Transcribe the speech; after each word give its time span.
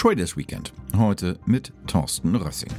Traders 0.00 0.34
Weekend. 0.34 0.72
Heute 0.96 1.38
mit 1.44 1.74
Thorsten 1.86 2.34
Rössing. 2.34 2.70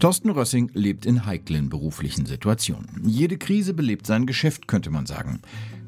Thorsten 0.00 0.30
Rössing 0.30 0.70
lebt 0.72 1.04
in 1.04 1.26
heiklen 1.26 1.68
beruflichen 1.68 2.24
Situationen. 2.24 2.88
Jede 3.04 3.36
Krise 3.36 3.74
belebt 3.74 4.06
sein 4.06 4.24
Geschäft, 4.24 4.66
könnte 4.66 4.88
man 4.88 5.04
sagen. 5.04 5.40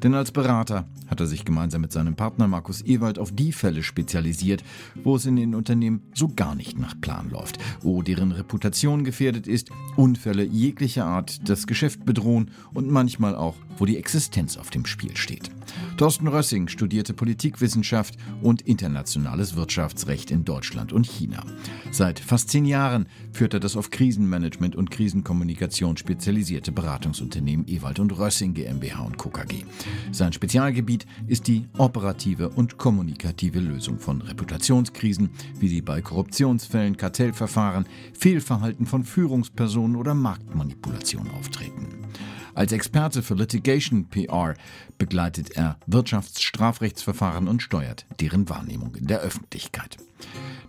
Denn 0.03 0.13
als 0.13 0.31
Berater 0.31 0.85
hat 1.07 1.19
er 1.19 1.25
sich 1.25 1.45
gemeinsam 1.45 1.81
mit 1.81 1.91
seinem 1.91 2.15
Partner 2.15 2.47
Markus 2.47 2.85
Ewald 2.85 3.17
auf 3.17 3.31
die 3.31 3.51
Fälle 3.51 3.81
spezialisiert, 3.81 4.63
wo 5.03 5.15
es 5.15 5.25
in 5.25 5.35
den 5.35 5.55
Unternehmen 5.55 6.03
so 6.13 6.27
gar 6.27 6.53
nicht 6.53 6.77
nach 6.77 6.93
Plan 7.01 7.31
läuft, 7.31 7.57
wo 7.81 8.03
deren 8.03 8.31
Reputation 8.31 9.03
gefährdet 9.03 9.47
ist, 9.47 9.71
Unfälle 9.95 10.43
jeglicher 10.43 11.05
Art 11.05 11.49
das 11.49 11.65
Geschäft 11.65 12.05
bedrohen 12.05 12.51
und 12.75 12.91
manchmal 12.91 13.35
auch, 13.35 13.55
wo 13.79 13.87
die 13.87 13.97
Existenz 13.97 14.57
auf 14.57 14.69
dem 14.69 14.85
Spiel 14.85 15.17
steht. 15.17 15.49
Thorsten 15.97 16.27
Rössing 16.27 16.67
studierte 16.67 17.13
Politikwissenschaft 17.13 18.17
und 18.41 18.61
internationales 18.61 19.55
Wirtschaftsrecht 19.55 20.31
in 20.31 20.45
Deutschland 20.45 20.93
und 20.93 21.05
China. 21.05 21.43
Seit 21.91 22.19
fast 22.19 22.49
zehn 22.49 22.65
Jahren 22.65 23.07
führt 23.31 23.53
er 23.53 23.59
das 23.59 23.75
auf 23.75 23.89
Krisenmanagement 23.89 24.75
und 24.75 24.91
Krisenkommunikation 24.91 25.97
spezialisierte 25.97 26.71
Beratungsunternehmen 26.71 27.67
Ewald 27.67 27.99
und 27.99 28.17
Rössing 28.17 28.53
GmbH 28.53 29.01
und 29.03 29.17
Co. 29.17 29.29
KG. 29.29 29.63
Sein 30.11 30.33
Spezialgebiet 30.33 31.05
ist 31.27 31.47
die 31.47 31.67
operative 31.77 32.49
und 32.49 32.77
kommunikative 32.77 33.59
Lösung 33.59 33.99
von 33.99 34.21
Reputationskrisen, 34.21 35.29
wie 35.59 35.67
sie 35.67 35.81
bei 35.81 36.01
Korruptionsfällen, 36.01 36.97
Kartellverfahren, 36.97 37.85
Fehlverhalten 38.13 38.85
von 38.85 39.03
Führungspersonen 39.03 39.95
oder 39.95 40.13
Marktmanipulation 40.13 41.29
auftreten. 41.31 41.87
Als 42.55 42.71
Experte 42.71 43.23
für 43.23 43.33
Litigation 43.33 44.05
PR 44.05 44.53
begleitet 44.97 45.51
er 45.51 45.77
Wirtschaftsstrafrechtsverfahren 45.87 47.47
und 47.47 47.63
steuert 47.63 48.05
deren 48.19 48.47
Wahrnehmung 48.49 48.95
in 48.95 49.07
der 49.07 49.21
Öffentlichkeit. 49.21 49.97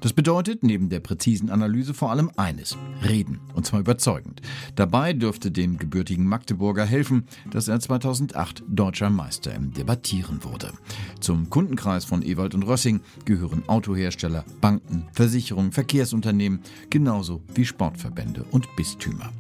Das 0.01 0.13
bedeutet 0.13 0.63
neben 0.63 0.89
der 0.89 1.01
präzisen 1.01 1.51
Analyse 1.51 1.95
vor 1.95 2.11
allem 2.11 2.31
eines, 2.37 2.77
reden, 3.03 3.41
und 3.55 3.65
zwar 3.65 3.81
überzeugend. 3.81 4.43
Dabei 4.75 5.13
dürfte 5.13 5.51
dem 5.51 5.79
gebürtigen 5.79 6.27
Magdeburger 6.27 6.85
helfen, 6.85 7.25
dass 7.51 7.69
er 7.69 7.81
2008 7.81 8.65
deutscher 8.69 9.11
Meister 9.11 9.55
im 9.55 9.73
Debattieren 9.73 10.45
wurde. 10.45 10.73
Zum 11.21 11.49
Kundenkreis 11.49 12.05
von 12.05 12.23
Ewald 12.23 12.55
und 12.55 12.65
Rössing 12.65 13.01
gehören 13.25 13.63
Autohersteller, 13.67 14.45
Banken, 14.61 15.07
Versicherungen, 15.13 15.73
Verkehrsunternehmen, 15.73 16.61
genauso 16.91 17.43
wie 17.55 17.65
Sportverbände 17.65 18.45
und 18.51 18.75
Bistümer. 18.77 19.33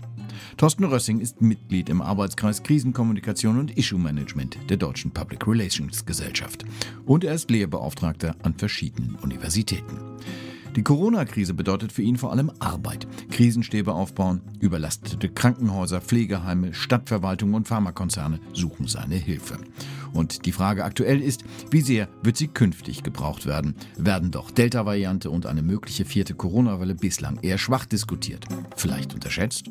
Thorsten 0.57 0.85
Rössing 0.85 1.19
ist 1.19 1.43
Mitglied 1.43 1.89
im 1.89 2.01
Arbeitskreis 2.01 2.63
Krisenkommunikation 2.63 3.59
und 3.59 3.77
Issue 3.77 3.99
Management 3.99 4.57
der 4.69 4.77
Deutschen 4.77 5.11
Public 5.11 5.49
Relations 5.49 6.07
Gesellschaft. 6.07 6.65
Und 7.05 7.25
er 7.25 7.35
ist 7.35 7.51
Lehrbeauftragter 7.51 8.37
an 8.43 8.55
verschiedenen 8.55 9.17
Universitäten. 9.17 9.99
Die 10.77 10.83
Corona-Krise 10.83 11.55
bedeutet 11.55 11.93
für 11.93 12.03
ihn 12.03 12.17
vor 12.17 12.33
allem 12.33 12.53
Arbeit. 12.61 13.07
Krisenstäbe 13.31 13.93
aufbauen, 13.93 14.43
überlastete 14.61 15.29
Krankenhäuser, 15.29 16.01
Pflegeheime, 16.01 16.73
Stadtverwaltungen 16.73 17.55
und 17.55 17.69
Pharmakonzerne 17.69 18.41
suchen 18.53 18.87
seine 18.87 19.17
Hilfe. 19.17 19.59
Und 20.13 20.47
die 20.47 20.53
Frage 20.53 20.85
aktuell 20.85 21.21
ist, 21.21 21.45
wie 21.71 21.81
sehr 21.81 22.09
wird 22.23 22.37
sie 22.37 22.49
künftig 22.49 23.03
gebraucht 23.03 23.47
werden? 23.47 23.75
Werden 23.97 24.31
doch 24.31 24.51
Delta-Variante 24.51 25.31
und 25.31 25.47
eine 25.47 25.63
mögliche 25.63 26.05
vierte 26.05 26.35
Corona-Welle 26.35 26.95
bislang 26.95 27.39
eher 27.43 27.59
schwach 27.59 27.87
diskutiert? 27.87 28.47
Vielleicht 28.77 29.15
unterschätzt? 29.15 29.71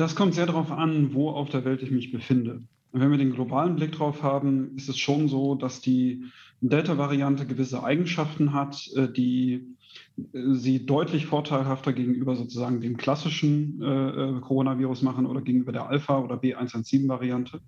Das 0.00 0.16
kommt 0.16 0.32
sehr 0.32 0.46
darauf 0.46 0.72
an, 0.72 1.12
wo 1.12 1.28
auf 1.28 1.50
der 1.50 1.66
Welt 1.66 1.82
ich 1.82 1.90
mich 1.90 2.10
befinde. 2.10 2.62
Wenn 2.90 3.10
wir 3.10 3.18
den 3.18 3.34
globalen 3.34 3.76
Blick 3.76 3.92
drauf 3.92 4.22
haben, 4.22 4.74
ist 4.74 4.88
es 4.88 4.96
schon 4.96 5.28
so, 5.28 5.54
dass 5.56 5.82
die 5.82 6.24
Delta-Variante 6.62 7.44
gewisse 7.44 7.84
Eigenschaften 7.84 8.54
hat, 8.54 8.88
äh, 8.96 9.12
die 9.12 9.76
äh, 10.16 10.54
sie 10.54 10.86
deutlich 10.86 11.26
vorteilhafter 11.26 11.92
gegenüber 11.92 12.34
sozusagen 12.34 12.80
dem 12.80 12.96
klassischen 12.96 13.82
äh, 13.82 14.40
Coronavirus 14.40 15.02
machen 15.02 15.26
oder 15.26 15.42
gegenüber 15.42 15.72
der 15.72 15.90
Alpha- 15.90 16.20
oder 16.20 16.36
B117-Variante. 16.36 17.60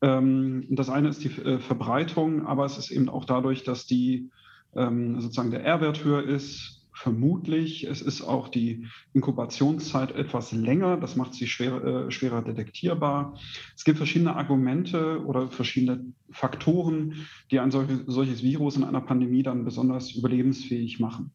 Ähm, 0.00 0.64
das 0.70 0.88
eine 0.88 1.10
ist 1.10 1.22
die 1.22 1.28
Verbreitung, 1.28 2.46
aber 2.46 2.64
es 2.64 2.78
ist 2.78 2.90
eben 2.90 3.10
auch 3.10 3.26
dadurch, 3.26 3.62
dass 3.62 3.84
die 3.84 4.30
ähm, 4.74 5.20
sozusagen 5.20 5.50
der 5.50 5.64
R-Wert 5.64 6.02
höher 6.02 6.22
ist, 6.22 6.77
vermutlich. 6.98 7.84
Es 7.84 8.02
ist 8.02 8.22
auch 8.22 8.48
die 8.48 8.86
Inkubationszeit 9.12 10.12
etwas 10.12 10.52
länger. 10.52 10.96
Das 10.96 11.16
macht 11.16 11.34
sie 11.34 11.46
schwer, 11.46 11.84
äh, 11.84 12.10
schwerer 12.10 12.42
detektierbar. 12.42 13.38
Es 13.76 13.84
gibt 13.84 13.98
verschiedene 13.98 14.34
Argumente 14.34 15.24
oder 15.24 15.48
verschiedene 15.48 16.04
Faktoren, 16.30 17.26
die 17.50 17.60
ein 17.60 17.70
solches, 17.70 18.00
solches 18.06 18.42
Virus 18.42 18.76
in 18.76 18.84
einer 18.84 19.00
Pandemie 19.00 19.42
dann 19.42 19.64
besonders 19.64 20.12
überlebensfähig 20.12 20.98
machen. 20.98 21.30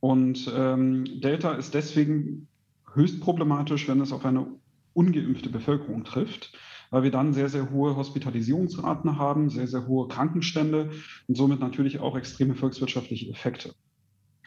Und 0.00 0.52
ähm, 0.54 1.20
Delta 1.20 1.52
ist 1.52 1.74
deswegen 1.74 2.48
höchst 2.92 3.20
problematisch, 3.20 3.88
wenn 3.88 4.00
es 4.00 4.12
auf 4.12 4.24
eine 4.24 4.46
ungeimpfte 4.92 5.50
Bevölkerung 5.50 6.04
trifft 6.04 6.52
weil 6.90 7.02
wir 7.02 7.10
dann 7.10 7.32
sehr, 7.32 7.48
sehr 7.48 7.70
hohe 7.70 7.96
Hospitalisierungsraten 7.96 9.18
haben, 9.18 9.50
sehr, 9.50 9.66
sehr 9.66 9.88
hohe 9.88 10.06
Krankenstände 10.06 10.90
und 11.26 11.34
somit 11.34 11.58
natürlich 11.58 11.98
auch 11.98 12.16
extreme 12.16 12.54
volkswirtschaftliche 12.54 13.28
Effekte. 13.28 13.74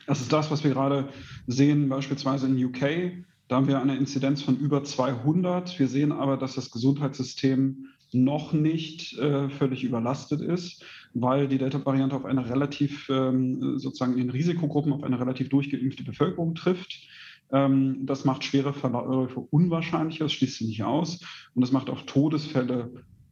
Das 0.09 0.21
ist 0.21 0.33
das, 0.33 0.49
was 0.49 0.63
wir 0.63 0.71
gerade 0.71 1.07
sehen, 1.45 1.87
beispielsweise 1.87 2.47
in 2.47 2.65
UK. 2.65 3.11
Da 3.47 3.57
haben 3.57 3.67
wir 3.67 3.79
eine 3.79 3.95
Inzidenz 3.95 4.41
von 4.41 4.57
über 4.57 4.83
200. 4.83 5.77
Wir 5.77 5.87
sehen 5.87 6.11
aber, 6.11 6.35
dass 6.35 6.55
das 6.55 6.71
Gesundheitssystem 6.71 7.89
noch 8.11 8.51
nicht 8.51 9.15
äh, 9.19 9.49
völlig 9.49 9.83
überlastet 9.83 10.41
ist, 10.41 10.83
weil 11.13 11.47
die 11.47 11.59
Delta-Variante 11.59 12.15
auf 12.15 12.25
eine 12.25 12.49
relativ, 12.49 13.07
ähm, 13.09 13.77
sozusagen 13.77 14.17
in 14.17 14.31
Risikogruppen, 14.31 14.93
auf 14.93 15.03
eine 15.03 15.19
relativ 15.19 15.49
durchgeimpfte 15.49 16.03
Bevölkerung 16.03 16.55
trifft. 16.55 17.07
Ähm, 17.51 18.07
das 18.07 18.25
macht 18.25 18.43
schwere 18.43 18.73
Verläufe 18.73 19.41
unwahrscheinlicher, 19.41 20.25
das 20.25 20.33
schließt 20.33 20.57
sie 20.57 20.65
nicht 20.65 20.81
aus. 20.81 21.19
Und 21.53 21.61
das 21.61 21.71
macht 21.71 21.87
auch 21.91 22.01
Todesfälle 22.07 22.91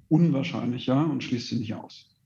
unwahrscheinlicher 0.10 1.10
und 1.10 1.24
schließt 1.24 1.48
sie 1.48 1.58
nicht 1.58 1.74
aus. 1.74 2.17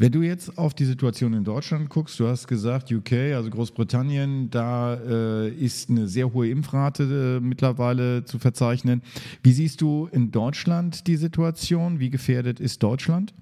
Wenn 0.00 0.12
du 0.12 0.22
jetzt 0.22 0.56
auf 0.56 0.72
die 0.72 0.86
Situation 0.86 1.34
in 1.34 1.44
Deutschland 1.44 1.90
guckst, 1.90 2.18
du 2.18 2.26
hast 2.26 2.48
gesagt, 2.48 2.90
UK, 2.90 3.34
also 3.34 3.50
Großbritannien, 3.50 4.48
da 4.48 4.94
äh, 4.94 5.50
ist 5.50 5.90
eine 5.90 6.08
sehr 6.08 6.32
hohe 6.32 6.48
Impfrate 6.48 7.36
äh, 7.36 7.40
mittlerweile 7.44 8.24
zu 8.24 8.38
verzeichnen. 8.38 9.02
Wie 9.42 9.52
siehst 9.52 9.82
du 9.82 10.08
in 10.10 10.30
Deutschland 10.30 11.06
die 11.06 11.16
Situation? 11.16 12.00
Wie 12.00 12.08
gefährdet 12.08 12.60
ist 12.60 12.82
Deutschland? 12.82 13.34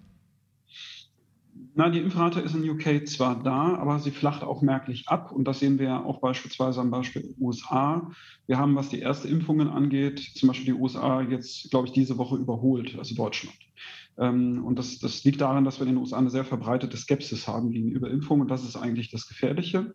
Na, 1.76 1.90
die 1.90 2.00
Impfrate 2.00 2.40
ist 2.40 2.56
in 2.56 2.68
UK 2.68 3.06
zwar 3.06 3.40
da, 3.40 3.76
aber 3.76 4.00
sie 4.00 4.10
flacht 4.10 4.42
auch 4.42 4.60
merklich 4.60 5.06
ab. 5.06 5.30
Und 5.30 5.44
das 5.44 5.60
sehen 5.60 5.78
wir 5.78 6.04
auch 6.04 6.18
beispielsweise 6.18 6.80
am 6.80 6.90
Beispiel 6.90 7.36
USA. 7.38 8.10
Wir 8.48 8.58
haben, 8.58 8.74
was 8.74 8.88
die 8.88 8.98
erste 8.98 9.28
Impfungen 9.28 9.68
angeht, 9.68 10.18
zum 10.34 10.48
Beispiel 10.48 10.74
die 10.74 10.80
USA 10.80 11.22
jetzt, 11.22 11.70
glaube 11.70 11.86
ich, 11.86 11.92
diese 11.92 12.18
Woche 12.18 12.34
überholt, 12.34 12.98
also 12.98 13.14
Deutschland. 13.14 13.54
Ähm, 14.18 14.64
und 14.64 14.78
das, 14.78 14.98
das 14.98 15.24
liegt 15.24 15.40
daran, 15.40 15.64
dass 15.64 15.78
wir 15.78 15.86
in 15.86 15.94
den 15.94 15.98
USA 15.98 16.18
eine 16.18 16.30
sehr 16.30 16.44
verbreitete 16.44 16.96
Skepsis 16.96 17.46
haben 17.46 17.70
gegenüber 17.70 18.10
Impfungen. 18.10 18.42
Und 18.42 18.50
das 18.50 18.64
ist 18.64 18.76
eigentlich 18.76 19.10
das 19.10 19.28
Gefährliche. 19.28 19.94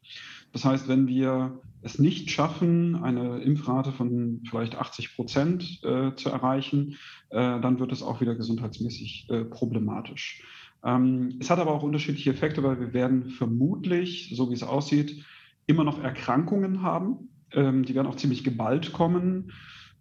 Das 0.53 0.63
heißt, 0.63 0.87
wenn 0.87 1.07
wir 1.07 1.59
es 1.81 1.99
nicht 1.99 2.31
schaffen, 2.31 2.95
eine 2.95 3.41
Impfrate 3.41 3.91
von 3.91 4.41
vielleicht 4.49 4.75
80 4.75 5.15
Prozent 5.15 5.83
äh, 5.83 6.15
zu 6.15 6.29
erreichen, 6.29 6.97
äh, 7.29 7.59
dann 7.59 7.79
wird 7.79 7.91
es 7.91 8.01
auch 8.01 8.21
wieder 8.21 8.35
gesundheitsmäßig 8.35 9.27
äh, 9.29 9.43
problematisch. 9.43 10.43
Ähm, 10.85 11.37
es 11.39 11.49
hat 11.49 11.59
aber 11.59 11.71
auch 11.71 11.83
unterschiedliche 11.83 12.31
Effekte, 12.31 12.63
weil 12.63 12.79
wir 12.79 12.93
werden 12.93 13.29
vermutlich, 13.29 14.31
so 14.35 14.49
wie 14.49 14.53
es 14.53 14.63
aussieht, 14.63 15.25
immer 15.65 15.83
noch 15.83 16.01
Erkrankungen 16.01 16.81
haben. 16.81 17.29
Ähm, 17.51 17.83
die 17.83 17.95
werden 17.95 18.07
auch 18.07 18.15
ziemlich 18.15 18.43
geballt 18.43 18.93
kommen 18.93 19.51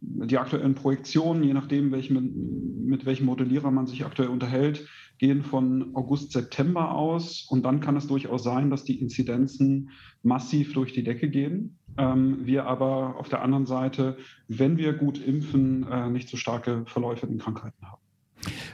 die 0.03 0.39
aktuellen 0.39 0.75
Projektionen, 0.75 1.45
je 1.45 1.55
nachdem, 1.55 1.93
welch, 1.93 2.11
mit, 2.11 2.35
mit 2.35 3.07
welchem 3.07 3.27
Modellierer 3.27 3.71
man 3.71 3.87
sich 3.87 4.05
aktuell 4.05 4.29
unterhält, 4.29 4.87
gehen 5.19 5.43
von 5.43 5.95
August, 5.95 6.33
September 6.33 6.93
aus. 6.93 7.47
Und 7.49 7.65
dann 7.65 7.81
kann 7.81 7.97
es 7.97 8.09
durchaus 8.09 8.43
sein, 8.43 8.71
dass 8.71 8.85
die 8.85 9.01
Inzidenzen 9.01 9.91
massiv 10.23 10.73
durch 10.73 10.93
die 10.93 11.05
Decke 11.05 11.31
gehen. 11.31 11.79
Ähm, 11.97 12.45
wir 12.45 12.67
aber 12.67 13.17
auf 13.19 13.29
der 13.29 13.43
anderen 13.43 13.67
Seite, 13.67 14.17
wenn 14.49 14.79
wir 14.79 14.95
gut 14.95 15.25
impfen, 15.25 15.87
äh, 15.89 16.11
nicht 16.11 16.29
so 16.29 16.37
starke 16.37 16.85
Verläufe 16.87 17.27
in 17.27 17.39
Krankheiten 17.39 17.87
haben. 17.87 18.03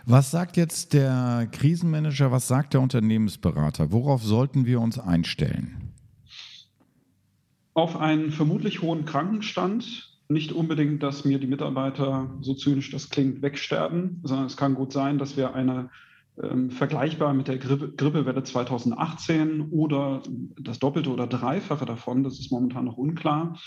Was 0.06 0.30
sagt 0.30 0.56
jetzt 0.56 0.94
der 0.94 1.48
Krisenmanager, 1.52 2.32
was 2.32 2.48
sagt 2.48 2.72
der 2.72 2.80
Unternehmensberater? 2.80 3.92
Worauf 3.92 4.22
sollten 4.22 4.64
wir 4.64 4.80
uns 4.80 4.98
einstellen? 4.98 5.92
Auf 7.74 7.96
einen 7.96 8.30
vermutlich 8.30 8.80
hohen 8.80 9.04
Krankenstand, 9.04 10.07
nicht 10.28 10.52
unbedingt, 10.52 11.02
dass 11.02 11.24
mir 11.24 11.38
die 11.38 11.46
Mitarbeiter, 11.46 12.30
so 12.40 12.54
zynisch 12.54 12.90
das 12.90 13.10
klingt, 13.10 13.42
wegsterben, 13.42 14.20
sondern 14.24 14.46
es 14.46 14.56
kann 14.56 14.74
gut 14.74 14.92
sein, 14.92 15.18
dass 15.18 15.36
wir 15.36 15.54
eine 15.54 15.90
ähm, 16.42 16.70
vergleichbar 16.70 17.34
mit 17.34 17.48
der 17.48 17.58
Grippe, 17.58 17.90
Grippewelle 17.96 18.42
2018 18.42 19.70
oder 19.70 20.22
das 20.60 20.78
Doppelte 20.78 21.10
oder 21.10 21.26
Dreifache 21.26 21.86
davon, 21.86 22.22
das 22.22 22.38
ist 22.38 22.52
momentan 22.52 22.84
noch 22.84 22.96
unklar, 22.96 23.58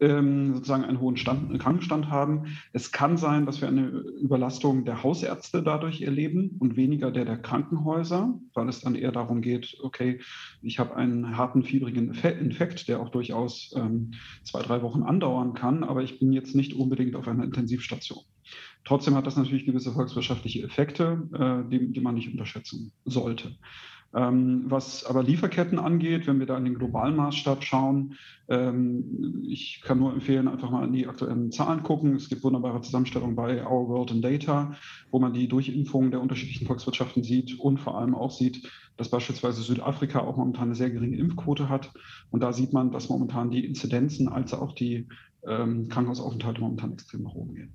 ähm, 0.00 0.54
sozusagen 0.54 0.84
einen 0.84 1.00
hohen 1.00 1.16
Stand, 1.16 1.58
Krankenstand 1.58 2.10
haben. 2.10 2.56
Es 2.72 2.92
kann 2.92 3.16
sein, 3.16 3.46
dass 3.46 3.60
wir 3.60 3.68
eine 3.68 3.86
Überlastung 3.88 4.84
der 4.84 5.02
Hausärzte 5.02 5.62
dadurch 5.62 6.02
erleben 6.02 6.56
und 6.58 6.76
weniger 6.76 7.10
der 7.10 7.24
der 7.24 7.38
Krankenhäuser, 7.38 8.34
weil 8.54 8.68
es 8.68 8.80
dann 8.80 8.94
eher 8.94 9.12
darum 9.12 9.40
geht, 9.42 9.76
okay, 9.82 10.20
ich 10.62 10.78
habe 10.78 10.96
einen 10.96 11.36
harten, 11.36 11.62
fiebrigen 11.62 12.14
Infekt, 12.14 12.88
der 12.88 13.00
auch 13.00 13.10
durchaus 13.10 13.74
ähm, 13.76 14.12
zwei, 14.44 14.62
drei 14.62 14.82
Wochen 14.82 15.02
andauern 15.02 15.54
kann, 15.54 15.84
aber 15.84 16.02
ich 16.02 16.18
bin 16.18 16.32
jetzt 16.32 16.54
nicht 16.54 16.74
unbedingt 16.74 17.16
auf 17.16 17.28
einer 17.28 17.44
Intensivstation. 17.44 18.24
Trotzdem 18.84 19.14
hat 19.14 19.26
das 19.26 19.36
natürlich 19.36 19.66
gewisse 19.66 19.92
volkswirtschaftliche 19.92 20.62
Effekte, 20.62 21.28
äh, 21.34 21.70
die, 21.70 21.92
die 21.92 22.00
man 22.00 22.14
nicht 22.14 22.30
unterschätzen 22.30 22.92
sollte. 23.04 23.56
Ähm, 24.12 24.64
was 24.66 25.04
aber 25.04 25.22
Lieferketten 25.22 25.78
angeht, 25.78 26.26
wenn 26.26 26.40
wir 26.40 26.46
da 26.46 26.58
in 26.58 26.64
den 26.64 26.74
globalen 26.74 27.14
Maßstab 27.14 27.62
schauen, 27.62 28.16
ähm, 28.48 29.44
ich 29.46 29.82
kann 29.84 30.00
nur 30.00 30.12
empfehlen, 30.12 30.48
einfach 30.48 30.70
mal 30.70 30.84
in 30.84 30.92
die 30.92 31.06
aktuellen 31.06 31.52
Zahlen 31.52 31.84
gucken. 31.84 32.16
Es 32.16 32.28
gibt 32.28 32.42
wunderbare 32.42 32.80
Zusammenstellungen 32.80 33.36
bei 33.36 33.64
Our 33.64 33.88
World 33.88 34.10
in 34.10 34.20
Data, 34.20 34.74
wo 35.12 35.20
man 35.20 35.32
die 35.32 35.46
Durchimpfung 35.46 36.10
der 36.10 36.20
unterschiedlichen 36.20 36.66
Volkswirtschaften 36.66 37.22
sieht 37.22 37.60
und 37.60 37.78
vor 37.78 37.98
allem 37.98 38.16
auch 38.16 38.32
sieht, 38.32 38.68
dass 38.96 39.10
beispielsweise 39.10 39.62
Südafrika 39.62 40.20
auch 40.20 40.36
momentan 40.36 40.64
eine 40.64 40.74
sehr 40.74 40.90
geringe 40.90 41.16
Impfquote 41.16 41.68
hat. 41.68 41.92
Und 42.30 42.42
da 42.42 42.52
sieht 42.52 42.72
man, 42.72 42.90
dass 42.90 43.08
momentan 43.08 43.50
die 43.50 43.64
Inzidenzen 43.64 44.28
als 44.28 44.52
auch 44.52 44.72
die 44.72 45.06
ähm, 45.46 45.88
Krankenhausaufenthalte 45.88 46.60
momentan 46.60 46.92
extrem 46.92 47.22
nach 47.22 47.34
oben 47.34 47.54
gehen. 47.54 47.72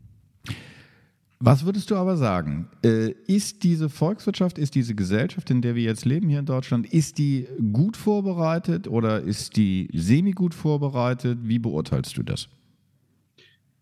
Was 1.40 1.66
würdest 1.66 1.92
du 1.92 1.96
aber 1.96 2.16
sagen? 2.16 2.70
Äh, 2.84 3.12
ist 3.28 3.64
diese 3.64 3.90
Volkswirtschaft, 3.90 4.58
ist 4.58 4.74
diese 4.74 4.96
Gesellschaft, 4.96 5.50
in 5.50 5.62
der 5.62 5.76
wir 5.76 5.84
jetzt 5.84 6.06
leben 6.06 6.30
hier 6.30 6.40
in 6.40 6.46
Deutschland, 6.46 6.92
ist 6.92 7.18
die 7.18 7.48
gut 7.74 7.98
vorbereitet 7.98 8.88
oder 8.88 9.22
ist 9.22 9.58
die 9.58 9.90
semi-gut 9.94 10.54
vorbereitet? 10.54 11.40
Wie 11.44 11.60
beurteilst 11.60 12.18
du 12.18 12.24
das? 12.24 12.48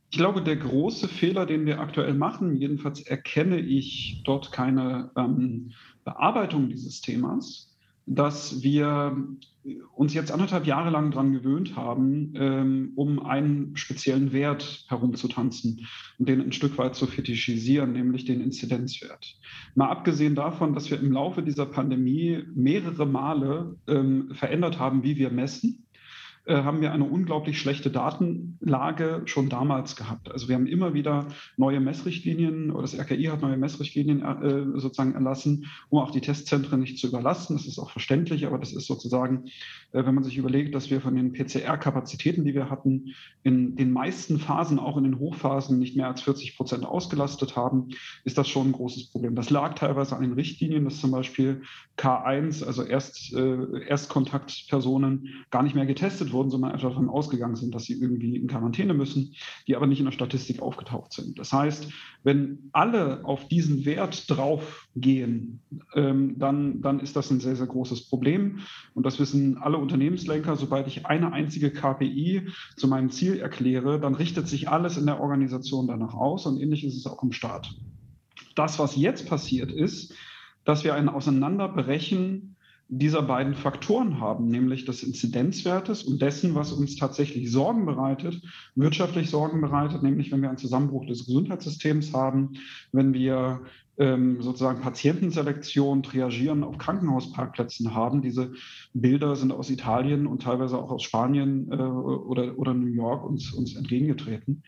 Ich 0.09 0.17
glaube, 0.17 0.43
der 0.43 0.57
große 0.57 1.07
Fehler, 1.07 1.45
den 1.45 1.65
wir 1.65 1.79
aktuell 1.79 2.13
machen, 2.13 2.55
jedenfalls 2.55 3.01
erkenne 3.01 3.59
ich 3.59 4.21
dort 4.25 4.51
keine 4.51 5.09
ähm, 5.17 5.71
Bearbeitung 6.03 6.69
dieses 6.69 7.01
Themas, 7.01 7.72
dass 8.05 8.63
wir 8.63 9.17
uns 9.95 10.13
jetzt 10.13 10.31
anderthalb 10.31 10.65
Jahre 10.65 10.89
lang 10.89 11.11
daran 11.11 11.31
gewöhnt 11.31 11.75
haben, 11.75 12.33
ähm, 12.35 12.91
um 12.95 13.25
einen 13.25 13.77
speziellen 13.77 14.33
Wert 14.33 14.85
herumzutanzen 14.89 15.87
und 16.19 16.27
den 16.27 16.41
ein 16.41 16.51
Stück 16.51 16.77
weit 16.77 16.95
zu 16.95 17.07
fetischisieren, 17.07 17.93
nämlich 17.93 18.25
den 18.25 18.41
Inzidenzwert. 18.41 19.37
Mal 19.75 19.89
abgesehen 19.89 20.35
davon, 20.35 20.73
dass 20.73 20.91
wir 20.91 20.99
im 20.99 21.11
Laufe 21.11 21.43
dieser 21.43 21.65
Pandemie 21.65 22.43
mehrere 22.53 23.05
Male 23.05 23.77
ähm, 23.87 24.31
verändert 24.33 24.79
haben, 24.79 25.03
wie 25.03 25.17
wir 25.17 25.29
messen 25.29 25.82
haben 26.45 26.81
wir 26.81 26.91
eine 26.91 27.05
unglaublich 27.05 27.57
schlechte 27.57 27.89
Datenlage 27.89 29.21
schon 29.25 29.47
damals 29.47 29.95
gehabt. 29.95 30.29
Also 30.29 30.49
wir 30.49 30.55
haben 30.55 30.67
immer 30.67 30.93
wieder 30.93 31.27
neue 31.55 31.79
Messrichtlinien 31.79 32.71
oder 32.71 32.81
das 32.81 32.99
RKI 32.99 33.25
hat 33.25 33.41
neue 33.41 33.55
Messrichtlinien 33.55 34.21
äh, 34.21 34.79
sozusagen 34.79 35.13
erlassen, 35.13 35.67
um 35.89 35.99
auch 35.99 36.11
die 36.11 36.19
Testzentren 36.19 36.81
nicht 36.81 36.99
zu 36.99 37.07
überlasten. 37.07 37.55
Das 37.55 37.65
ist 37.65 37.79
auch 37.79 37.91
verständlich, 37.91 38.45
aber 38.45 38.57
das 38.57 38.73
ist 38.73 38.87
sozusagen, 38.87 39.45
äh, 39.93 40.05
wenn 40.05 40.15
man 40.15 40.25
sich 40.25 40.37
überlegt, 40.37 40.75
dass 40.75 40.89
wir 40.89 40.99
von 40.99 41.15
den 41.15 41.31
PCR-Kapazitäten, 41.31 42.43
die 42.43 42.53
wir 42.53 42.69
hatten, 42.69 43.13
in 43.43 43.77
den 43.77 43.93
meisten 43.93 44.37
Phasen, 44.37 44.79
auch 44.79 44.97
in 44.97 45.05
den 45.05 45.19
Hochphasen, 45.19 45.79
nicht 45.79 45.95
mehr 45.95 46.07
als 46.07 46.23
40 46.23 46.57
Prozent 46.57 46.85
ausgelastet 46.85 47.55
haben, 47.55 47.89
ist 48.25 48.37
das 48.37 48.49
schon 48.49 48.69
ein 48.69 48.73
großes 48.73 49.11
Problem. 49.11 49.35
Das 49.35 49.49
lag 49.49 49.75
teilweise 49.75 50.17
an 50.17 50.23
den 50.23 50.33
Richtlinien, 50.33 50.83
dass 50.83 50.99
zum 50.99 51.11
Beispiel 51.11 51.61
K1, 51.97 52.65
also 52.65 52.83
Erst, 52.83 53.33
Erstkontaktpersonen, 53.33 55.45
gar 55.49 55.63
nicht 55.63 55.75
mehr 55.75 55.85
getestet 55.85 56.32
wurden, 56.33 56.49
sondern 56.49 56.71
einfach 56.71 56.89
davon 56.89 57.09
ausgegangen 57.09 57.55
sind, 57.55 57.73
dass 57.73 57.85
sie 57.85 57.93
irgendwie 57.93 58.35
in 58.35 58.47
Quarantäne 58.47 58.93
müssen, 58.93 59.35
die 59.67 59.75
aber 59.75 59.87
nicht 59.87 59.99
in 59.99 60.05
der 60.05 60.11
Statistik 60.11 60.61
aufgetaucht 60.61 61.13
sind. 61.13 61.39
Das 61.39 61.53
heißt, 61.53 61.89
wenn 62.23 62.69
alle 62.71 63.23
auf 63.25 63.47
diesen 63.47 63.85
Wert 63.85 64.29
draufgehen, 64.29 65.61
ähm, 65.93 66.37
dann, 66.39 66.81
dann 66.81 66.99
ist 66.99 67.15
das 67.15 67.31
ein 67.31 67.39
sehr, 67.39 67.55
sehr 67.55 67.67
großes 67.67 68.09
Problem. 68.09 68.59
Und 68.93 69.05
das 69.05 69.19
wissen 69.19 69.57
alle 69.57 69.77
Unternehmenslenker. 69.77 70.55
Sobald 70.55 70.87
ich 70.87 71.05
eine 71.05 71.31
einzige 71.31 71.71
KPI 71.71 72.47
zu 72.75 72.87
meinem 72.87 73.11
Ziel 73.11 73.37
erkläre, 73.37 73.99
dann 73.99 74.15
richtet 74.15 74.47
sich 74.47 74.69
alles 74.69 74.97
in 74.97 75.05
der 75.05 75.19
Organisation 75.19 75.87
danach 75.87 76.13
aus. 76.13 76.45
Und 76.45 76.59
ähnlich 76.59 76.83
ist 76.83 76.97
es 76.97 77.05
auch 77.05 77.23
im 77.23 77.31
Staat. 77.31 77.73
Das, 78.55 78.79
was 78.79 78.95
jetzt 78.95 79.27
passiert 79.27 79.71
ist, 79.71 80.13
dass 80.65 80.83
wir 80.83 80.95
ein 80.95 81.09
Auseinanderbrechen 81.09 82.52
dieser 82.99 83.21
beiden 83.21 83.55
Faktoren 83.55 84.19
haben, 84.19 84.47
nämlich 84.47 84.85
des 84.85 85.03
Inzidenzwertes 85.03 86.03
und 86.03 86.21
dessen, 86.21 86.55
was 86.55 86.71
uns 86.71 86.95
tatsächlich 86.95 87.51
Sorgen 87.51 87.85
bereitet, 87.85 88.41
wirtschaftlich 88.75 89.29
Sorgen 89.29 89.61
bereitet, 89.61 90.03
nämlich 90.03 90.31
wenn 90.31 90.41
wir 90.41 90.49
einen 90.49 90.57
Zusammenbruch 90.57 91.05
des 91.05 91.25
Gesundheitssystems 91.25 92.13
haben, 92.13 92.53
wenn 92.91 93.13
wir 93.13 93.61
sozusagen 93.95 94.81
Patientenselektion, 94.81 96.01
Triagieren 96.01 96.63
auf 96.63 96.79
Krankenhausparkplätzen 96.79 97.93
haben. 97.93 98.21
Diese 98.21 98.53
Bilder 98.93 99.35
sind 99.35 99.51
aus 99.51 99.69
Italien 99.69 100.25
und 100.25 100.41
teilweise 100.41 100.79
auch 100.79 100.89
aus 100.89 101.03
Spanien 101.03 101.71
äh, 101.71 101.75
oder, 101.75 102.57
oder 102.57 102.73
New 102.73 102.87
York 102.87 103.23
uns, 103.23 103.53
uns 103.53 103.75
entgegengetreten. 103.75 104.63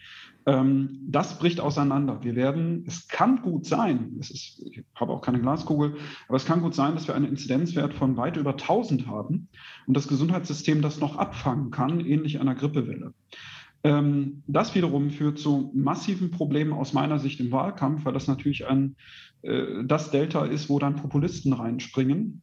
Ähm, 0.45 0.99
das 1.07 1.39
bricht 1.39 1.59
auseinander. 1.59 2.23
Wir 2.23 2.35
werden, 2.35 2.83
es 2.87 3.07
kann 3.07 3.41
gut 3.41 3.65
sein, 3.65 4.15
es 4.19 4.29
ist, 4.29 4.61
ich 4.69 4.83
habe 4.93 5.11
auch 5.11 5.21
keine 5.21 5.41
Glaskugel, 5.41 5.95
aber 6.27 6.37
es 6.37 6.45
kann 6.45 6.61
gut 6.61 6.75
sein, 6.75 6.93
dass 6.93 7.07
wir 7.07 7.15
einen 7.15 7.25
Inzidenzwert 7.27 7.95
von 7.95 8.17
weit 8.17 8.37
über 8.37 8.51
1000 8.51 9.07
haben 9.07 9.47
und 9.87 9.97
das 9.97 10.07
Gesundheitssystem 10.07 10.83
das 10.83 10.99
noch 10.99 11.17
abfangen 11.17 11.71
kann, 11.71 11.99
ähnlich 11.99 12.39
einer 12.39 12.53
Grippewelle. 12.53 13.13
Ähm, 13.85 14.41
das 14.47 14.73
wiederum 14.73 15.11
führt 15.11 15.37
zu 15.37 15.69
massiven 15.75 16.31
Problemen 16.31 16.73
aus 16.73 16.93
meiner 16.93 17.19
Sicht 17.19 17.39
im 17.39 17.51
Wahlkampf, 17.51 18.03
weil 18.03 18.13
das 18.13 18.27
natürlich 18.27 18.65
ein, 18.65 18.95
äh, 19.43 19.83
das 19.85 20.09
Delta 20.09 20.43
ist, 20.43 20.69
wo 20.69 20.79
dann 20.79 20.95
Populisten 20.95 21.53
reinspringen 21.53 22.41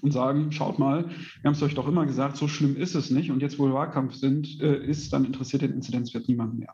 und 0.00 0.12
sagen, 0.12 0.50
schaut 0.50 0.78
mal, 0.78 1.04
wir 1.04 1.44
haben 1.44 1.52
es 1.52 1.62
euch 1.62 1.74
doch 1.74 1.86
immer 1.88 2.06
gesagt, 2.06 2.38
so 2.38 2.48
schlimm 2.48 2.74
ist 2.74 2.94
es 2.94 3.10
nicht. 3.10 3.30
Und 3.30 3.42
jetzt, 3.42 3.58
wo 3.58 3.66
wir 3.66 3.74
Wahlkampf 3.74 4.14
sind, 4.14 4.62
äh, 4.62 4.82
ist, 4.82 5.12
dann 5.12 5.26
interessiert 5.26 5.60
den 5.60 5.74
Inzidenzwert 5.74 6.26
niemand 6.26 6.58
mehr. 6.58 6.72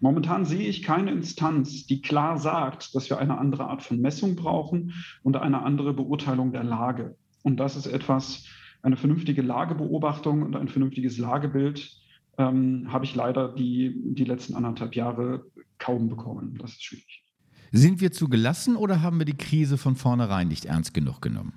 Momentan 0.00 0.44
sehe 0.44 0.66
ich 0.66 0.82
keine 0.82 1.12
Instanz, 1.12 1.86
die 1.86 2.02
klar 2.02 2.38
sagt, 2.38 2.96
dass 2.96 3.10
wir 3.10 3.18
eine 3.18 3.38
andere 3.38 3.66
Art 3.68 3.84
von 3.84 4.00
Messung 4.00 4.34
brauchen 4.34 4.92
und 5.22 5.36
eine 5.36 5.62
andere 5.62 5.94
Beurteilung 5.94 6.50
der 6.50 6.64
Lage. 6.64 7.14
Und 7.44 7.60
das 7.60 7.76
ist 7.76 7.86
etwas, 7.86 8.44
eine 8.82 8.96
vernünftige 8.96 9.42
Lagebeobachtung 9.42 10.42
und 10.42 10.56
ein 10.56 10.66
vernünftiges 10.66 11.16
Lagebild, 11.18 12.01
ähm, 12.38 12.92
habe 12.92 13.04
ich 13.04 13.14
leider 13.14 13.48
die, 13.48 13.94
die 14.14 14.24
letzten 14.24 14.54
anderthalb 14.54 14.94
Jahre 14.94 15.44
kaum 15.78 16.08
bekommen. 16.08 16.58
Das 16.60 16.72
ist 16.72 16.84
schwierig. 16.84 17.24
Sind 17.72 18.00
wir 18.00 18.12
zu 18.12 18.28
gelassen 18.28 18.76
oder 18.76 19.02
haben 19.02 19.18
wir 19.18 19.24
die 19.24 19.36
Krise 19.36 19.78
von 19.78 19.96
vornherein 19.96 20.48
nicht 20.48 20.66
ernst 20.66 20.92
genug 20.92 21.22
genommen? 21.22 21.54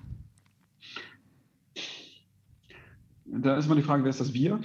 Da 3.25 3.58
ist 3.58 3.67
mal 3.67 3.75
die 3.75 3.82
Frage, 3.82 4.03
wer 4.03 4.12
ist 4.12 4.22
das 4.22 4.34
Wir? 4.34 4.60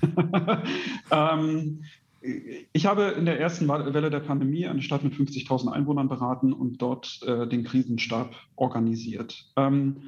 ähm, 1.10 1.82
ich 2.72 2.86
habe 2.86 3.14
in 3.18 3.24
der 3.24 3.40
ersten 3.40 3.68
Welle 3.68 4.10
der 4.10 4.20
Pandemie 4.20 4.66
eine 4.66 4.82
Stadt 4.82 5.04
mit 5.04 5.14
50.000 5.14 5.70
Einwohnern 5.70 6.08
beraten 6.08 6.52
und 6.52 6.82
dort 6.82 7.20
äh, 7.26 7.48
den 7.48 7.64
Krisenstab 7.64 8.34
organisiert. 8.56 9.50
Ähm, 9.56 10.02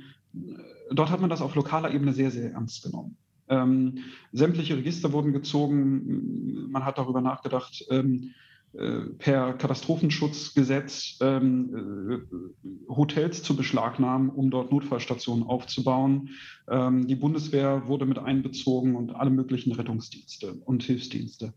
dort 0.90 1.10
hat 1.10 1.20
man 1.20 1.30
das 1.30 1.40
auf 1.40 1.54
lokaler 1.54 1.92
Ebene 1.92 2.12
sehr, 2.12 2.30
sehr 2.30 2.52
ernst 2.52 2.82
genommen. 2.84 3.16
Ähm, 3.50 3.98
sämtliche 4.32 4.76
Register 4.76 5.12
wurden 5.12 5.32
gezogen. 5.32 6.70
Man 6.70 6.84
hat 6.84 6.96
darüber 6.98 7.20
nachgedacht, 7.20 7.84
ähm, 7.90 8.32
äh, 8.72 9.00
per 9.18 9.54
Katastrophenschutzgesetz 9.54 11.18
ähm, 11.20 12.22
äh, 12.30 12.94
Hotels 12.94 13.42
zu 13.42 13.56
beschlagnahmen, 13.56 14.30
um 14.30 14.52
dort 14.52 14.70
Notfallstationen 14.70 15.44
aufzubauen. 15.44 16.30
Ähm, 16.68 17.08
die 17.08 17.16
Bundeswehr 17.16 17.88
wurde 17.88 18.06
mit 18.06 18.20
einbezogen 18.20 18.94
und 18.94 19.16
alle 19.16 19.30
möglichen 19.30 19.72
Rettungsdienste 19.72 20.54
und 20.66 20.84
Hilfsdienste. 20.84 21.52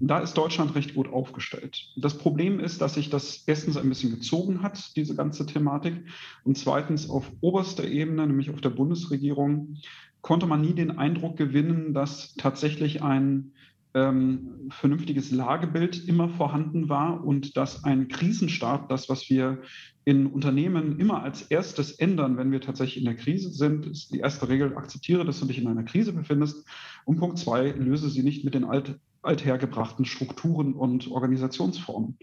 Da 0.00 0.20
ist 0.20 0.38
Deutschland 0.38 0.74
recht 0.74 0.94
gut 0.94 1.12
aufgestellt. 1.12 1.92
Das 1.96 2.16
Problem 2.16 2.58
ist, 2.58 2.80
dass 2.80 2.94
sich 2.94 3.10
das 3.10 3.44
erstens 3.46 3.76
ein 3.76 3.90
bisschen 3.90 4.12
gezogen 4.12 4.62
hat, 4.62 4.96
diese 4.96 5.14
ganze 5.14 5.44
Thematik, 5.44 6.06
und 6.44 6.56
zweitens 6.56 7.10
auf 7.10 7.30
oberster 7.42 7.86
Ebene, 7.86 8.26
nämlich 8.26 8.48
auf 8.48 8.62
der 8.62 8.70
Bundesregierung, 8.70 9.76
konnte 10.24 10.46
man 10.46 10.62
nie 10.62 10.72
den 10.72 10.98
Eindruck 10.98 11.36
gewinnen, 11.36 11.92
dass 11.92 12.34
tatsächlich 12.36 13.02
ein 13.02 13.52
ähm, 13.92 14.70
vernünftiges 14.70 15.30
Lagebild 15.30 16.08
immer 16.08 16.30
vorhanden 16.30 16.88
war 16.88 17.22
und 17.22 17.58
dass 17.58 17.84
ein 17.84 18.08
Krisenstab, 18.08 18.88
das, 18.88 19.10
was 19.10 19.28
wir 19.28 19.60
in 20.06 20.26
Unternehmen 20.26 20.98
immer 20.98 21.22
als 21.22 21.42
erstes 21.42 21.92
ändern, 21.92 22.38
wenn 22.38 22.52
wir 22.52 22.62
tatsächlich 22.62 22.96
in 22.96 23.04
der 23.04 23.16
Krise 23.16 23.50
sind, 23.50 23.84
ist 23.84 24.14
die 24.14 24.20
erste 24.20 24.48
Regel, 24.48 24.74
akzeptiere, 24.78 25.26
dass 25.26 25.40
du 25.40 25.46
dich 25.46 25.58
in 25.58 25.68
einer 25.68 25.84
Krise 25.84 26.14
befindest. 26.14 26.66
Und 27.04 27.18
Punkt 27.18 27.38
zwei, 27.38 27.72
löse 27.72 28.08
sie 28.08 28.22
nicht 28.22 28.46
mit 28.46 28.54
den 28.54 28.64
alt, 28.64 28.98
althergebrachten 29.20 30.06
Strukturen 30.06 30.72
und 30.72 31.10
Organisationsformen. 31.10 32.16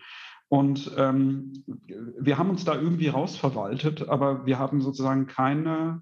Und 0.49 0.91
ähm, 0.97 1.53
wir 2.19 2.39
haben 2.39 2.49
uns 2.49 2.65
da 2.65 2.73
irgendwie 2.73 3.09
rausverwaltet, 3.09 4.09
aber 4.09 4.47
wir 4.47 4.57
haben 4.57 4.81
sozusagen 4.81 5.27
keine 5.27 6.01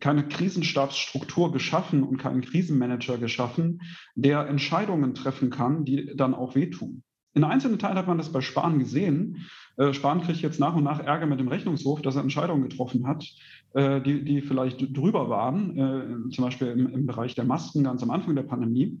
keine 0.00 0.28
Krisenstabsstruktur 0.28 1.52
geschaffen 1.52 2.02
und 2.02 2.18
keinen 2.18 2.40
Krisenmanager 2.40 3.18
geschaffen, 3.18 3.82
der 4.14 4.46
Entscheidungen 4.48 5.14
treffen 5.14 5.50
kann, 5.50 5.84
die 5.84 6.12
dann 6.14 6.34
auch 6.34 6.54
wehtun. 6.54 7.02
In 7.34 7.44
einzelnen 7.44 7.78
Teilen 7.78 7.98
hat 7.98 8.06
man 8.06 8.18
das 8.18 8.30
bei 8.30 8.40
Spahn 8.40 8.78
gesehen. 8.78 9.46
Äh, 9.76 9.92
Spahn 9.92 10.22
kriegt 10.22 10.40
jetzt 10.40 10.60
nach 10.60 10.76
und 10.76 10.84
nach 10.84 11.00
Ärger 11.00 11.26
mit 11.26 11.40
dem 11.40 11.48
Rechnungshof, 11.48 12.00
dass 12.00 12.14
er 12.14 12.22
Entscheidungen 12.22 12.68
getroffen 12.68 13.06
hat, 13.06 13.26
äh, 13.74 14.00
die, 14.00 14.24
die 14.24 14.40
vielleicht 14.40 14.96
drüber 14.96 15.28
waren, 15.28 15.76
äh, 15.76 16.30
zum 16.30 16.44
Beispiel 16.44 16.68
im, 16.68 16.86
im, 16.86 17.06
Bereich 17.06 17.34
der 17.34 17.44
Masken 17.44 17.82
ganz 17.82 18.02
am 18.02 18.10
Anfang 18.10 18.36
der 18.36 18.44
Pandemie. 18.44 19.00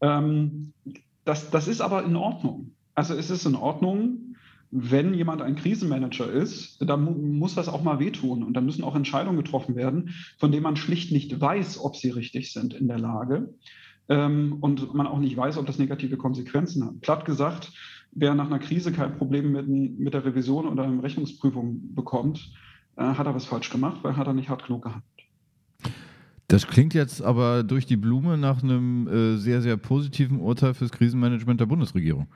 Ähm, 0.00 0.72
das, 1.24 1.50
das 1.50 1.68
ist 1.68 1.80
aber 1.80 2.04
in 2.04 2.16
Ordnung. 2.16 2.72
Also 2.96 3.14
es 3.14 3.30
ist 3.30 3.46
in 3.46 3.54
Ordnung, 3.54 4.23
wenn 4.76 5.14
jemand 5.14 5.40
ein 5.40 5.54
Krisenmanager 5.54 6.28
ist, 6.28 6.78
dann 6.80 7.38
muss 7.38 7.54
das 7.54 7.68
auch 7.68 7.84
mal 7.84 8.00
wehtun 8.00 8.42
und 8.42 8.54
dann 8.54 8.66
müssen 8.66 8.82
auch 8.82 8.96
Entscheidungen 8.96 9.36
getroffen 9.36 9.76
werden, 9.76 10.10
von 10.36 10.50
denen 10.50 10.64
man 10.64 10.74
schlicht 10.74 11.12
nicht 11.12 11.40
weiß, 11.40 11.78
ob 11.78 11.94
sie 11.94 12.10
richtig 12.10 12.52
sind 12.52 12.74
in 12.74 12.88
der 12.88 12.98
Lage 12.98 13.54
ähm, 14.08 14.56
und 14.60 14.92
man 14.92 15.06
auch 15.06 15.20
nicht 15.20 15.36
weiß, 15.36 15.58
ob 15.58 15.66
das 15.66 15.78
negative 15.78 16.16
Konsequenzen 16.16 16.84
hat. 16.84 17.00
Platt 17.02 17.24
gesagt, 17.24 17.72
wer 18.10 18.34
nach 18.34 18.46
einer 18.46 18.58
Krise 18.58 18.90
kein 18.90 19.16
Problem 19.16 19.52
mit, 19.52 19.68
mit 19.68 20.12
der 20.12 20.24
Revision 20.24 20.66
oder 20.66 20.82
einer 20.82 21.04
Rechnungsprüfung 21.04 21.94
bekommt, 21.94 22.52
äh, 22.96 23.02
hat 23.02 23.28
er 23.28 23.34
was 23.36 23.44
falsch 23.44 23.70
gemacht, 23.70 23.98
weil 24.02 24.16
hat 24.16 24.26
er 24.26 24.34
nicht 24.34 24.48
hart 24.48 24.66
genug 24.66 24.82
gehandelt. 24.82 25.04
Das 26.48 26.66
klingt 26.66 26.94
jetzt 26.94 27.22
aber 27.22 27.62
durch 27.62 27.86
die 27.86 27.96
Blume 27.96 28.36
nach 28.38 28.60
einem 28.60 29.06
äh, 29.06 29.36
sehr, 29.36 29.62
sehr 29.62 29.76
positiven 29.76 30.40
Urteil 30.40 30.74
fürs 30.74 30.90
Krisenmanagement 30.90 31.60
der 31.60 31.66
Bundesregierung. 31.66 32.26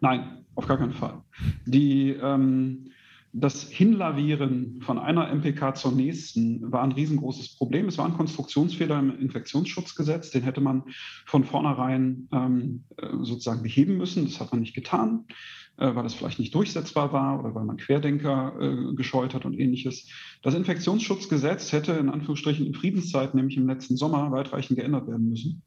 Nein, 0.00 0.44
auf 0.54 0.66
gar 0.66 0.78
keinen 0.78 0.92
Fall. 0.92 1.22
Die, 1.66 2.10
ähm, 2.10 2.90
das 3.32 3.68
Hinlavieren 3.68 4.80
von 4.82 4.98
einer 4.98 5.28
MPK 5.32 5.74
zur 5.74 5.92
nächsten 5.92 6.72
war 6.72 6.82
ein 6.82 6.92
riesengroßes 6.92 7.54
Problem. 7.54 7.86
Es 7.86 7.96
war 7.96 8.06
ein 8.06 8.16
Konstruktionsfehler 8.16 8.98
im 8.98 9.16
Infektionsschutzgesetz, 9.20 10.30
den 10.30 10.42
hätte 10.42 10.60
man 10.60 10.82
von 11.26 11.44
vornherein 11.44 12.28
ähm, 12.32 12.84
äh, 12.96 13.06
sozusagen 13.20 13.62
beheben 13.62 13.98
müssen. 13.98 14.24
Das 14.24 14.40
hat 14.40 14.50
man 14.50 14.60
nicht 14.60 14.74
getan, 14.74 15.26
äh, 15.76 15.94
weil 15.94 16.06
es 16.06 16.14
vielleicht 16.14 16.40
nicht 16.40 16.54
durchsetzbar 16.56 17.12
war 17.12 17.38
oder 17.38 17.54
weil 17.54 17.64
man 17.64 17.76
Querdenker 17.76 18.54
äh, 18.60 18.94
gescheut 18.96 19.32
hat 19.32 19.44
und 19.44 19.56
ähnliches. 19.56 20.08
Das 20.42 20.54
Infektionsschutzgesetz 20.54 21.70
hätte 21.70 21.92
in 21.92 22.08
Anführungsstrichen 22.08 22.66
in 22.66 22.74
Friedenszeiten, 22.74 23.38
nämlich 23.38 23.56
im 23.56 23.68
letzten 23.68 23.96
Sommer, 23.96 24.32
weitreichend 24.32 24.76
geändert 24.76 25.06
werden 25.06 25.28
müssen. 25.28 25.62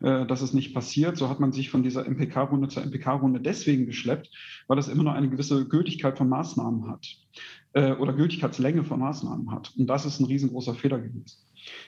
Äh, 0.00 0.26
dass 0.26 0.42
es 0.42 0.52
nicht 0.52 0.74
passiert. 0.74 1.16
So 1.16 1.30
hat 1.30 1.40
man 1.40 1.52
sich 1.52 1.70
von 1.70 1.82
dieser 1.82 2.06
MPK-Runde 2.06 2.68
zur 2.68 2.84
MPK-Runde 2.84 3.40
deswegen 3.40 3.86
geschleppt, 3.86 4.30
weil 4.66 4.76
das 4.76 4.88
immer 4.88 5.02
noch 5.02 5.14
eine 5.14 5.30
gewisse 5.30 5.66
Gültigkeit 5.66 6.18
von 6.18 6.28
Maßnahmen 6.28 6.86
hat 6.90 7.06
äh, 7.72 7.92
oder 7.92 8.12
Gültigkeitslänge 8.12 8.84
von 8.84 9.00
Maßnahmen 9.00 9.50
hat. 9.50 9.72
Und 9.78 9.86
das 9.86 10.04
ist 10.04 10.20
ein 10.20 10.26
riesengroßer 10.26 10.74
Fehler 10.74 10.98
gewesen. 10.98 11.38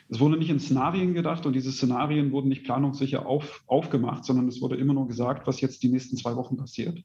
Es 0.09 0.21
wurde 0.21 0.39
nicht 0.39 0.49
in 0.49 0.59
Szenarien 0.59 1.13
gedacht 1.13 1.45
und 1.45 1.53
diese 1.53 1.71
Szenarien 1.71 2.33
wurden 2.33 2.49
nicht 2.49 2.65
planungssicher 2.65 3.27
auf, 3.27 3.63
aufgemacht, 3.67 4.25
sondern 4.25 4.49
es 4.49 4.63
wurde 4.63 4.77
immer 4.77 4.95
nur 4.95 5.07
gesagt, 5.07 5.47
was 5.47 5.61
jetzt 5.61 5.83
die 5.83 5.89
nächsten 5.89 6.17
zwei 6.17 6.35
Wochen 6.35 6.57
passiert. 6.57 7.05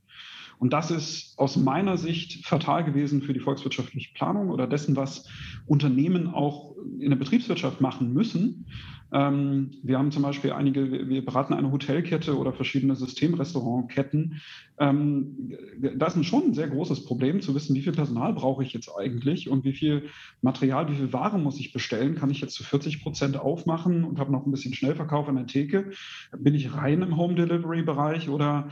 Und 0.60 0.74
das 0.74 0.92
ist 0.92 1.38
aus 1.38 1.58
meiner 1.58 1.98
Sicht 1.98 2.46
fatal 2.46 2.84
gewesen 2.84 3.22
für 3.22 3.34
die 3.34 3.40
volkswirtschaftliche 3.40 4.14
Planung 4.14 4.50
oder 4.50 4.68
dessen, 4.68 4.96
was 4.96 5.28
Unternehmen 5.66 6.28
auch 6.28 6.76
in 7.00 7.10
der 7.10 7.18
Betriebswirtschaft 7.18 7.82
machen 7.82 8.14
müssen. 8.14 8.66
Ähm, 9.14 9.72
wir 9.84 10.00
haben 10.00 10.12
zum 10.12 10.24
Beispiel 10.24 10.52
einige, 10.52 11.08
wir 11.08 11.24
beraten 11.24 11.54
eine 11.54 11.72
Hotelkette 11.72 12.36
oder 12.38 12.52
verschiedene 12.52 12.96
Systemrestaurantketten. 12.96 14.42
Ähm, 14.80 15.56
das 15.98 16.16
ist 16.16 16.26
schon 16.26 16.48
ein 16.48 16.54
sehr 16.56 16.68
großes 16.68 17.06
Problem, 17.06 17.40
zu 17.42 17.54
wissen, 17.54 17.76
wie 17.76 17.82
viel 17.82 17.94
Personal 17.94 18.34
brauche 18.34 18.64
ich 18.64 18.74
jetzt 18.74 18.90
eigentlich 18.98 19.50
und 19.50 19.64
wie 19.66 19.74
viel 19.74 20.10
Material, 20.42 20.90
wie 20.90 20.96
viel 20.96 21.14
Ware 21.14 21.38
muss 21.38 21.60
ich 21.60 21.74
bestellen? 21.74 22.16
Kann 22.16 22.32
ich 22.32 22.42
jetzt 22.42 22.56
zu 22.56 22.64
40 22.64 23.04
Prozent 23.04 23.38
aufmachen 23.38 24.04
und 24.04 24.20
habe 24.20 24.32
noch 24.32 24.48
ein 24.48 24.52
bisschen 24.52 24.74
Schnellverkauf 24.74 25.30
an 25.30 25.36
der 25.36 25.46
Theke? 25.46 25.92
Bin 26.36 26.56
ich 26.56 26.74
rein 26.74 27.04
im 27.04 27.16
Home 27.16 27.36
Delivery 27.36 27.84
Bereich 27.84 28.30
oder 28.30 28.70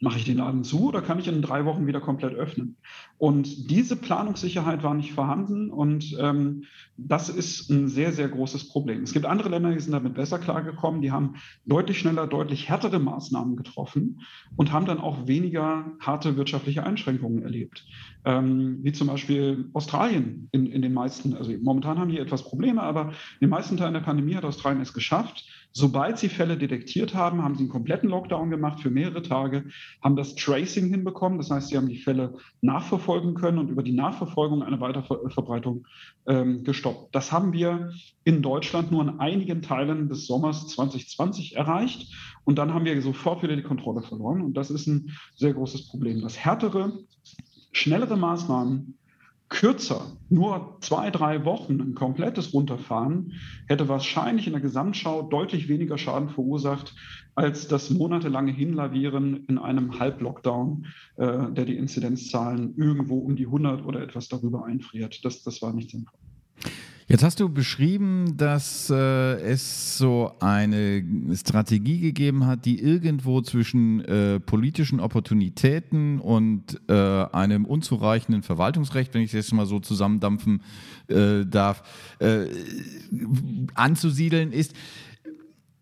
Mache 0.00 0.18
ich 0.18 0.24
den 0.24 0.38
Laden 0.38 0.64
zu 0.64 0.88
oder 0.88 1.02
kann 1.02 1.18
ich 1.18 1.28
in 1.28 1.42
drei 1.42 1.64
Wochen 1.64 1.86
wieder 1.86 2.00
komplett 2.00 2.34
öffnen? 2.34 2.76
Und 3.18 3.68
diese 3.68 3.96
Planungssicherheit 3.96 4.84
war 4.84 4.94
nicht 4.94 5.12
vorhanden 5.12 5.70
und 5.70 6.16
ähm, 6.20 6.64
das 6.96 7.28
ist 7.28 7.68
ein 7.68 7.88
sehr, 7.88 8.12
sehr 8.12 8.28
großes 8.28 8.68
Problem. 8.68 9.02
Es 9.02 9.12
gibt 9.12 9.26
andere 9.26 9.48
Länder, 9.48 9.72
die 9.72 9.80
sind 9.80 9.92
damit 9.92 10.14
besser 10.14 10.38
klargekommen, 10.38 11.02
die 11.02 11.10
haben 11.10 11.34
deutlich 11.66 11.98
schneller, 11.98 12.28
deutlich 12.28 12.68
härtere 12.68 13.00
Maßnahmen 13.00 13.56
getroffen 13.56 14.20
und 14.56 14.72
haben 14.72 14.86
dann 14.86 15.00
auch 15.00 15.26
weniger 15.26 15.92
harte 15.98 16.36
wirtschaftliche 16.36 16.84
Einschränkungen 16.84 17.42
erlebt. 17.42 17.84
Ähm, 18.24 18.78
wie 18.82 18.92
zum 18.92 19.08
Beispiel 19.08 19.68
Australien 19.72 20.48
in, 20.52 20.66
in 20.66 20.82
den 20.82 20.94
meisten, 20.94 21.34
also 21.34 21.52
momentan 21.60 21.98
haben 21.98 22.10
die 22.10 22.18
etwas 22.18 22.44
Probleme, 22.44 22.82
aber 22.82 23.08
in 23.40 23.48
den 23.48 23.50
meisten 23.50 23.76
Teilen 23.76 23.94
der 23.94 24.00
Pandemie 24.00 24.36
hat 24.36 24.44
Australien 24.44 24.80
es 24.80 24.92
geschafft, 24.92 25.44
Sobald 25.72 26.18
sie 26.18 26.28
Fälle 26.28 26.56
detektiert 26.56 27.14
haben, 27.14 27.42
haben 27.44 27.54
sie 27.54 27.60
einen 27.60 27.68
kompletten 27.68 28.08
Lockdown 28.08 28.50
gemacht 28.50 28.80
für 28.80 28.90
mehrere 28.90 29.22
Tage, 29.22 29.66
haben 30.02 30.16
das 30.16 30.34
Tracing 30.34 30.88
hinbekommen. 30.88 31.38
Das 31.38 31.50
heißt, 31.50 31.68
sie 31.68 31.76
haben 31.76 31.88
die 31.88 31.98
Fälle 31.98 32.36
nachverfolgen 33.08 33.34
können 33.34 33.58
und 33.58 33.70
über 33.70 33.82
die 33.82 33.92
Nachverfolgung 33.92 34.62
eine 34.62 34.80
Weiterverbreitung 34.80 35.86
ähm, 36.26 36.62
gestoppt. 36.64 37.14
Das 37.14 37.32
haben 37.32 37.52
wir 37.52 37.90
in 38.24 38.42
Deutschland 38.42 38.92
nur 38.92 39.02
in 39.02 39.18
einigen 39.18 39.62
Teilen 39.62 40.08
des 40.08 40.26
Sommers 40.26 40.68
2020 40.68 41.56
erreicht. 41.56 42.12
Und 42.44 42.56
dann 42.56 42.74
haben 42.74 42.84
wir 42.84 43.00
sofort 43.00 43.42
wieder 43.42 43.56
die 43.56 43.62
Kontrolle 43.62 44.02
verloren. 44.02 44.42
Und 44.42 44.54
das 44.54 44.70
ist 44.70 44.86
ein 44.86 45.10
sehr 45.36 45.54
großes 45.54 45.88
Problem. 45.88 46.20
Das 46.20 46.38
härtere, 46.38 46.92
schnellere 47.72 48.16
Maßnahmen 48.16 48.98
kürzer, 49.48 50.16
nur 50.28 50.76
zwei, 50.80 51.10
drei 51.10 51.44
Wochen 51.44 51.80
ein 51.80 51.94
komplettes 51.94 52.52
Runterfahren, 52.52 53.32
hätte 53.66 53.88
wahrscheinlich 53.88 54.46
in 54.46 54.52
der 54.52 54.62
Gesamtschau 54.62 55.22
deutlich 55.22 55.68
weniger 55.68 55.96
Schaden 55.96 56.28
verursacht 56.28 56.94
als 57.34 57.68
das 57.68 57.90
monatelange 57.90 58.52
Hinlavieren 58.52 59.46
in 59.46 59.58
einem 59.58 59.98
Halblockdown, 59.98 60.86
äh, 61.16 61.52
der 61.52 61.64
die 61.64 61.76
Inzidenzzahlen 61.76 62.74
irgendwo 62.76 63.18
um 63.18 63.36
die 63.36 63.46
100 63.46 63.84
oder 63.84 64.02
etwas 64.02 64.28
darüber 64.28 64.64
einfriert. 64.64 65.24
Das, 65.24 65.42
das 65.42 65.62
war 65.62 65.72
nicht 65.72 65.90
sinnvoll. 65.90 66.18
Jetzt 67.10 67.24
hast 67.24 67.40
du 67.40 67.48
beschrieben, 67.48 68.36
dass 68.36 68.90
äh, 68.90 69.40
es 69.40 69.96
so 69.96 70.30
eine 70.40 71.02
Strategie 71.34 72.00
gegeben 72.00 72.44
hat, 72.44 72.66
die 72.66 72.82
irgendwo 72.82 73.40
zwischen 73.40 74.04
äh, 74.04 74.38
politischen 74.40 75.00
Opportunitäten 75.00 76.20
und 76.20 76.78
äh, 76.86 76.92
einem 76.92 77.64
unzureichenden 77.64 78.42
Verwaltungsrecht, 78.42 79.14
wenn 79.14 79.22
ich 79.22 79.30
das 79.30 79.46
jetzt 79.46 79.54
mal 79.54 79.64
so 79.64 79.80
zusammendampfen 79.80 80.62
äh, 81.08 81.46
darf, 81.46 81.82
äh, 82.18 82.44
anzusiedeln 83.74 84.52
ist. 84.52 84.74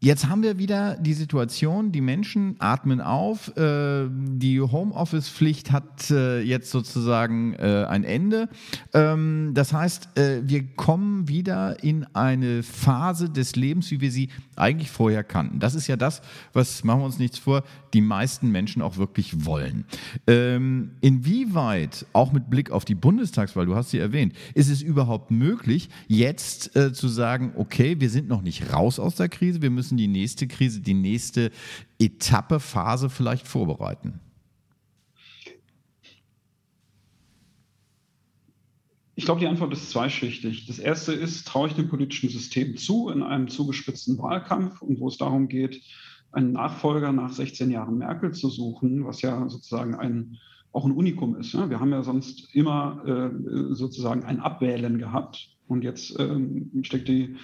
Jetzt 0.07 0.29
haben 0.29 0.45
wir 0.45 0.57
wieder 0.57 0.95
die 1.01 1.15
Situation, 1.15 1.91
die 1.91 2.01
Menschen 2.01 2.55
atmen 2.61 3.01
auf, 3.01 3.49
äh, 3.57 4.07
die 4.09 4.61
Homeoffice-Pflicht 4.61 5.73
hat 5.73 6.13
äh, 6.13 6.43
jetzt 6.43 6.71
sozusagen 6.71 7.55
äh, 7.55 7.87
ein 7.89 8.05
Ende. 8.05 8.49
Ähm, 8.95 9.51
das 9.55 9.73
heißt, 9.73 10.17
äh, 10.17 10.43
wir 10.45 10.63
kommen 10.77 11.27
wieder 11.27 11.83
in 11.83 12.07
eine 12.15 12.63
Phase 12.63 13.31
des 13.31 13.57
Lebens, 13.57 13.91
wie 13.91 14.01
wir 14.01 14.13
sie 14.13 14.29
eigentlich 14.55 14.93
vorher 14.93 15.25
kannten. 15.25 15.59
Das 15.59 15.75
ist 15.75 15.89
ja 15.89 15.97
das, 15.97 16.23
was, 16.53 16.85
machen 16.85 17.01
wir 17.01 17.07
uns 17.07 17.19
nichts 17.19 17.39
vor, 17.39 17.65
die 17.93 18.01
meisten 18.01 18.53
Menschen 18.53 18.83
auch 18.83 18.99
wirklich 18.99 19.45
wollen. 19.45 19.87
Ähm, 20.29 20.93
inwieweit, 21.01 22.07
auch 22.13 22.31
mit 22.31 22.49
Blick 22.49 22.71
auf 22.71 22.85
die 22.85 22.95
Bundestagswahl, 22.95 23.67
du 23.67 23.75
hast 23.75 23.91
sie 23.91 23.99
erwähnt, 23.99 24.35
ist 24.55 24.71
es 24.71 24.83
überhaupt 24.83 25.33
möglich, 25.33 25.89
jetzt 26.07 26.77
äh, 26.77 26.93
zu 26.93 27.09
sagen, 27.09 27.55
okay, 27.57 27.99
wir 27.99 28.11
sind 28.11 28.29
noch 28.29 28.43
nicht 28.43 28.73
raus 28.73 29.01
aus 29.01 29.17
der 29.17 29.29
Krise, 29.29 29.63
wir 29.63 29.71
müssen 29.71 29.96
die 29.97 30.09
nächste 30.09 30.47
Krise, 30.47 30.81
die 30.81 30.95
nächste 30.95 31.51
Etappe, 31.99 32.61
Phase 32.61 33.11
vielleicht 33.11 33.47
vorbereiten? 33.47 34.21
Ich 39.19 39.25
glaube, 39.25 39.41
die 39.41 39.47
Antwort 39.47 39.73
ist 39.73 39.91
zweischichtig. 39.91 40.67
Das 40.67 40.79
erste 40.79 41.15
ist, 41.15 41.49
traue 41.49 41.69
ich 41.69 41.75
dem 41.75 41.89
politischen 41.89 42.29
System 42.29 42.77
zu 42.77 43.09
in 43.09 43.23
einem 43.23 43.49
zugespitzten 43.49 44.19
Wahlkampf 44.19 44.83
und 44.83 45.01
wo 45.01 45.09
es 45.09 45.17
darum 45.17 45.49
geht, 45.49 45.83
einen 46.33 46.53
Nachfolger 46.53 47.13
nach 47.13 47.33
16 47.33 47.71
Jahren 47.71 47.97
Merkel 47.97 48.33
zu 48.33 48.51
suchen, 48.51 49.07
was 49.07 49.23
ja 49.23 49.49
sozusagen 49.49 49.95
ein, 49.95 50.37
auch 50.73 50.85
ein 50.85 50.93
Unikum 50.93 51.35
ist. 51.37 51.55
Ne? 51.55 51.71
Wir 51.71 51.81
haben 51.81 51.93
ja 51.93 52.03
sonst 52.03 52.55
immer 52.55 53.03
äh, 53.07 53.75
sozusagen 53.75 54.23
ein 54.25 54.41
Abwählen 54.41 54.99
gehabt 54.99 55.49
und 55.67 55.83
jetzt 55.83 56.19
ähm, 56.19 56.71
steckt 56.83 57.09
die, 57.09 57.37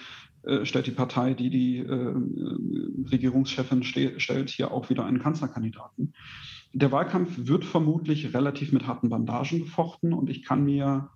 äh, 0.43 0.65
stellt 0.65 0.87
die 0.87 0.91
Partei, 0.91 1.33
die 1.33 1.49
die 1.49 1.79
äh, 1.79 2.13
Regierungschefin 3.11 3.83
ste 3.83 4.19
stellt, 4.19 4.49
hier 4.49 4.71
auch 4.71 4.89
wieder 4.89 5.05
einen 5.05 5.19
Kanzlerkandidaten. 5.19 6.13
Der 6.73 6.91
Wahlkampf 6.91 7.31
wird 7.37 7.65
vermutlich 7.65 8.33
relativ 8.33 8.71
mit 8.71 8.87
harten 8.87 9.09
Bandagen 9.09 9.59
gefochten 9.59 10.13
und 10.13 10.29
ich 10.29 10.43
kann 10.43 10.63
mir 10.65 11.09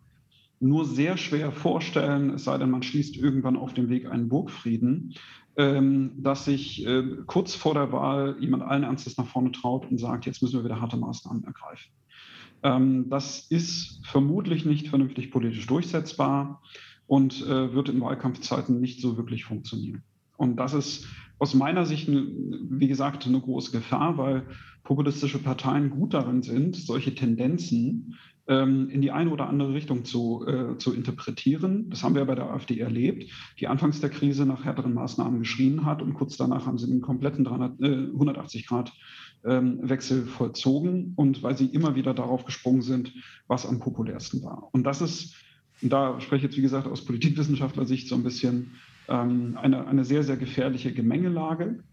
nur 0.59 0.85
sehr 0.85 1.17
schwer 1.17 1.51
vorstellen, 1.51 2.31
es 2.31 2.43
sei 2.43 2.57
denn, 2.57 2.71
man 2.71 2.83
schließt 2.83 3.15
irgendwann 3.15 3.57
auf 3.57 3.73
dem 3.73 3.89
Weg 3.89 4.09
einen 4.09 4.29
Burgfrieden, 4.29 5.13
ähm, 5.55 6.11
dass 6.17 6.45
sich 6.45 6.85
äh, 6.85 7.03
kurz 7.25 7.55
vor 7.55 7.73
der 7.73 7.91
Wahl 7.91 8.37
jemand 8.39 8.63
allen 8.63 8.83
Ernstes 8.83 9.17
nach 9.17 9.27
vorne 9.27 9.51
traut 9.51 9.89
und 9.89 9.97
sagt, 9.99 10.25
jetzt 10.25 10.41
müssen 10.41 10.59
wir 10.59 10.63
wieder 10.63 10.81
harte 10.81 10.97
Maßnahmen 10.97 11.43
ergreifen. 11.43 11.91
Ähm, 12.63 13.09
das 13.09 13.47
ist 13.49 14.05
vermutlich 14.05 14.65
nicht 14.65 14.87
vernünftig 14.87 15.31
politisch 15.31 15.65
durchsetzbar. 15.67 16.61
Und 17.07 17.41
äh, 17.45 17.73
wird 17.73 17.89
in 17.89 18.01
Wahlkampfzeiten 18.01 18.79
nicht 18.79 19.01
so 19.01 19.17
wirklich 19.17 19.45
funktionieren. 19.45 20.03
Und 20.37 20.57
das 20.57 20.73
ist 20.73 21.07
aus 21.39 21.53
meiner 21.53 21.85
Sicht, 21.85 22.07
wie 22.09 22.87
gesagt, 22.87 23.25
eine 23.25 23.39
große 23.39 23.71
Gefahr, 23.71 24.17
weil 24.17 24.43
populistische 24.83 25.39
Parteien 25.39 25.89
gut 25.89 26.13
darin 26.13 26.41
sind, 26.41 26.75
solche 26.75 27.13
Tendenzen 27.13 28.15
ähm, 28.47 28.89
in 28.89 29.01
die 29.01 29.11
eine 29.11 29.29
oder 29.29 29.47
andere 29.49 29.73
Richtung 29.73 30.05
zu, 30.05 30.45
äh, 30.47 30.77
zu 30.77 30.93
interpretieren. 30.93 31.89
Das 31.89 32.03
haben 32.03 32.15
wir 32.15 32.25
bei 32.25 32.35
der 32.35 32.49
AfD 32.49 32.79
erlebt, 32.79 33.29
die 33.59 33.67
anfangs 33.67 33.99
der 33.99 34.09
Krise 34.09 34.45
nach 34.45 34.63
härteren 34.63 34.93
Maßnahmen 34.93 35.39
geschrien 35.39 35.85
hat 35.85 36.01
und 36.01 36.13
kurz 36.13 36.37
danach 36.37 36.65
haben 36.65 36.77
sie 36.77 36.87
den 36.87 37.01
kompletten 37.01 37.43
300, 37.43 37.81
äh, 37.81 38.11
180 38.13 38.65
Grad 38.65 38.93
ähm, 39.45 39.79
Wechsel 39.81 40.25
vollzogen 40.25 41.13
und 41.15 41.43
weil 41.43 41.57
sie 41.57 41.67
immer 41.67 41.95
wieder 41.95 42.13
darauf 42.13 42.45
gesprungen 42.45 42.81
sind, 42.81 43.13
was 43.47 43.65
am 43.65 43.79
populärsten 43.79 44.43
war. 44.43 44.69
Und 44.71 44.83
das 44.85 45.01
ist, 45.01 45.35
da 45.81 46.19
spreche 46.19 46.37
ich 46.37 46.51
jetzt 46.51 46.57
wie 46.57 46.63
gesagt 46.63 46.87
aus 46.87 47.05
Politikwissenschaftler-Sicht 47.05 48.07
so 48.07 48.15
ein 48.15 48.23
bisschen 48.23 48.71
ähm, 49.07 49.57
eine, 49.61 49.87
eine 49.87 50.05
sehr, 50.05 50.23
sehr 50.23 50.37
gefährliche 50.37 50.93
Gemengelage. 50.93 51.83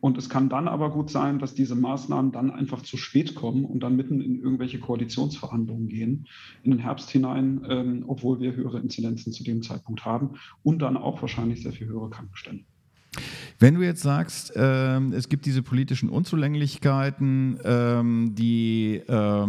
Und 0.00 0.16
es 0.16 0.28
kann 0.28 0.48
dann 0.48 0.68
aber 0.68 0.90
gut 0.90 1.10
sein, 1.10 1.40
dass 1.40 1.54
diese 1.54 1.74
Maßnahmen 1.74 2.30
dann 2.30 2.52
einfach 2.52 2.82
zu 2.82 2.96
spät 2.96 3.34
kommen 3.34 3.64
und 3.64 3.80
dann 3.82 3.96
mitten 3.96 4.20
in 4.20 4.40
irgendwelche 4.40 4.78
Koalitionsverhandlungen 4.78 5.88
gehen, 5.88 6.28
in 6.62 6.70
den 6.70 6.78
Herbst 6.78 7.10
hinein, 7.10 7.66
ähm, 7.68 8.04
obwohl 8.06 8.38
wir 8.38 8.54
höhere 8.54 8.78
Inzidenzen 8.78 9.32
zu 9.32 9.42
dem 9.42 9.62
Zeitpunkt 9.62 10.04
haben 10.04 10.38
und 10.62 10.82
dann 10.82 10.96
auch 10.96 11.20
wahrscheinlich 11.20 11.62
sehr 11.62 11.72
viel 11.72 11.88
höhere 11.88 12.10
Krankenstände. 12.10 12.64
Wenn 13.60 13.74
du 13.74 13.82
jetzt 13.82 14.02
sagst, 14.02 14.54
äh, 14.54 15.00
es 15.10 15.28
gibt 15.28 15.44
diese 15.44 15.62
politischen 15.62 16.10
Unzulänglichkeiten, 16.10 17.58
ähm, 17.64 18.34
die, 18.36 19.02
äh, 19.08 19.46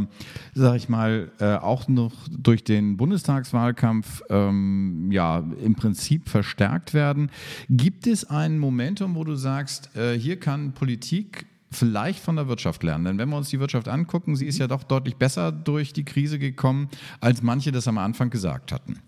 sag 0.56 0.76
ich 0.78 0.90
mal, 0.90 1.32
äh, 1.40 1.56
auch 1.56 1.88
noch 1.88 2.14
durch 2.30 2.64
den 2.64 2.98
Bundestagswahlkampf 2.98 4.24
ähm, 4.30 5.12
ja 5.12 5.44
im 5.64 5.76
Prinzip 5.76 6.28
verstärkt 6.28 6.96
werden, 6.96 7.30
gibt 7.70 8.08
es 8.08 8.28
ein 8.28 8.58
Momentum, 8.58 9.14
wo 9.14 9.24
du 9.24 9.36
sagst, 9.36 9.96
äh, 9.96 10.18
hier 10.18 10.40
kann 10.40 10.74
Politik 10.74 11.46
vielleicht 11.72 12.20
von 12.20 12.36
der 12.36 12.48
Wirtschaft 12.48 12.82
lernen. 12.82 13.06
Denn 13.06 13.18
wenn 13.20 13.30
wir 13.30 13.38
uns 13.38 13.50
die 13.50 13.60
Wirtschaft 13.60 13.88
angucken, 13.88 14.36
sie 14.36 14.48
ist 14.48 14.58
ja 14.58 14.68
doch 14.68 14.82
deutlich 14.82 15.18
besser 15.18 15.52
durch 15.52 15.94
die 15.94 16.04
Krise 16.04 16.40
gekommen, 16.40 16.90
als 17.20 17.44
manche 17.44 17.72
das 17.72 17.88
am 17.88 18.00
Anfang 18.00 18.32
gesagt 18.32 18.72
hatten. 18.72 19.00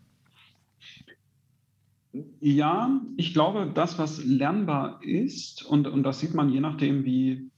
Ja, 2.43 2.99
ich 3.17 3.33
glaube, 3.33 3.71
das, 3.71 3.99
was 3.99 4.23
lernbar 4.25 4.99
ist, 5.03 5.63
und, 5.63 5.87
und 5.87 6.01
das 6.01 6.19
sieht 6.19 6.33
man 6.33 6.49
je 6.49 6.59
nachdem, 6.59 7.05
wie 7.05 7.51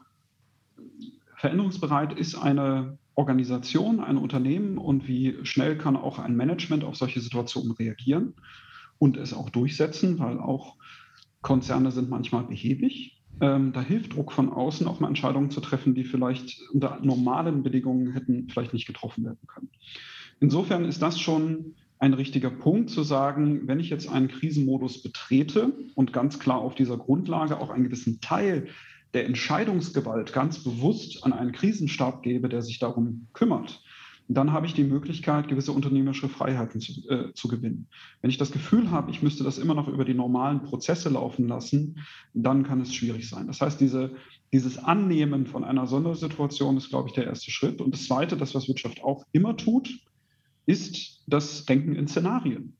veränderungsbereit 1.38 2.12
ist 2.20 2.36
eine 2.36 2.98
Organisation, 3.16 4.02
ein 4.02 4.18
Unternehmen 4.18 4.78
und 4.78 5.08
wie 5.08 5.38
schnell 5.44 5.78
kann 5.78 5.96
auch 5.96 6.20
ein 6.20 6.36
Management 6.36 6.84
auf 6.84 6.98
solche 6.98 7.22
Situationen 7.22 7.72
reagieren 7.72 8.36
und 8.98 9.16
es 9.16 9.34
auch 9.34 9.50
durchsetzen, 9.50 10.20
weil 10.20 10.38
auch 10.38 10.76
Konzerne 11.42 11.92
sind 11.92 12.10
manchmal 12.10 12.44
behäbig. 12.44 13.22
Ähm, 13.40 13.72
da 13.72 13.82
hilft 13.82 14.16
Druck 14.16 14.34
von 14.34 14.50
außen, 14.50 14.86
auch 14.86 15.00
mal 15.00 15.08
Entscheidungen 15.08 15.50
zu 15.50 15.62
treffen, 15.62 15.96
die 15.96 16.04
vielleicht 16.04 16.60
unter 16.74 17.00
normalen 17.02 17.64
Bedingungen 17.64 18.12
hätten 18.12 18.50
vielleicht 18.50 18.74
nicht 18.74 18.88
getroffen 18.88 19.24
werden 19.24 19.48
können. 19.48 19.70
Insofern 20.42 20.84
ist 20.84 21.02
das 21.02 21.22
schon 21.22 21.76
ein 22.00 22.14
richtiger 22.14 22.50
Punkt 22.50 22.90
zu 22.90 23.04
sagen, 23.04 23.68
wenn 23.68 23.80
ich 23.80 23.90
jetzt 23.90 24.10
einen 24.10 24.28
Krisenmodus 24.28 25.02
betrete 25.02 25.72
und 25.96 26.14
ganz 26.14 26.40
klar 26.40 26.60
auf 26.60 26.76
dieser 26.76 26.98
Grundlage 26.98 27.60
auch 27.60 27.70
einen 27.70 27.86
gewissen 27.86 28.20
Teil 28.20 28.68
der 29.14 29.26
Entscheidungsgewalt 29.26 30.34
ganz 30.34 30.64
bewusst 30.64 31.24
an 31.24 31.34
einen 31.34 31.52
Krisenstab 31.52 32.24
gebe, 32.24 32.50
der 32.50 32.62
sich 32.62 32.80
darum 32.80 33.28
kümmert, 33.34 33.82
dann 34.28 34.54
habe 34.54 34.66
ich 34.66 34.74
die 34.74 34.84
Möglichkeit, 34.84 35.48
gewisse 35.48 35.74
unternehmerische 35.74 36.30
Freiheiten 36.30 36.80
zu, 36.80 37.08
äh, 37.10 37.34
zu, 37.34 37.48
gewinnen. 37.48 37.88
Wenn 38.22 38.30
ich 38.30 38.38
das 38.38 38.52
Gefühl 38.52 38.90
habe, 38.90 39.12
ich 39.12 39.22
müsste 39.22 39.44
das 39.44 39.58
immer 39.58 39.74
noch 39.74 39.88
über 39.88 40.06
die 40.06 40.14
normalen 40.14 40.64
Prozesse 40.64 41.10
laufen 41.10 41.48
lassen, 41.48 42.00
dann 42.34 42.64
kann 42.64 42.82
es 42.82 42.94
schwierig 42.94 43.30
sein. 43.30 43.48
Das 43.48 43.60
heißt, 43.60 43.82
diese, 43.82 44.12
dieses 44.54 44.78
Annehmen 44.78 45.46
von 45.46 45.64
einer 45.64 45.88
Sondersituation 45.88 46.78
ist, 46.78 46.90
glaube 46.90 47.10
ich, 47.10 47.16
der 47.16 47.26
erste 47.26 47.52
Schritt. 47.52 47.82
Und 47.82 47.94
das 47.94 48.06
Zweite, 48.06 48.38
das, 48.38 48.56
was 48.56 48.68
Wirtschaft 48.68 49.04
auch 49.04 49.26
immer 49.34 49.58
tut, 49.58 49.90
ist 50.66 51.24
das 51.28 51.66
Denken 51.66 51.96
in 51.96 52.08
Szenarien. 52.08 52.76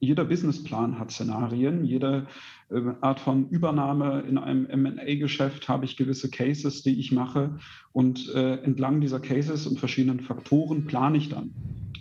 Jeder 0.00 0.24
Businessplan 0.24 0.98
hat 0.98 1.10
Szenarien, 1.10 1.84
jede 1.84 2.28
äh, 2.70 2.80
Art 3.00 3.18
von 3.18 3.48
Übernahme 3.48 4.20
in 4.28 4.38
einem 4.38 4.82
MA-Geschäft 4.82 5.68
habe 5.68 5.84
ich 5.84 5.96
gewisse 5.96 6.30
Cases, 6.30 6.82
die 6.82 7.00
ich 7.00 7.10
mache 7.10 7.58
und 7.92 8.32
äh, 8.32 8.62
entlang 8.62 9.00
dieser 9.00 9.18
Cases 9.18 9.66
und 9.66 9.80
verschiedenen 9.80 10.20
Faktoren 10.20 10.86
plane 10.86 11.18
ich 11.18 11.28
dann 11.28 11.52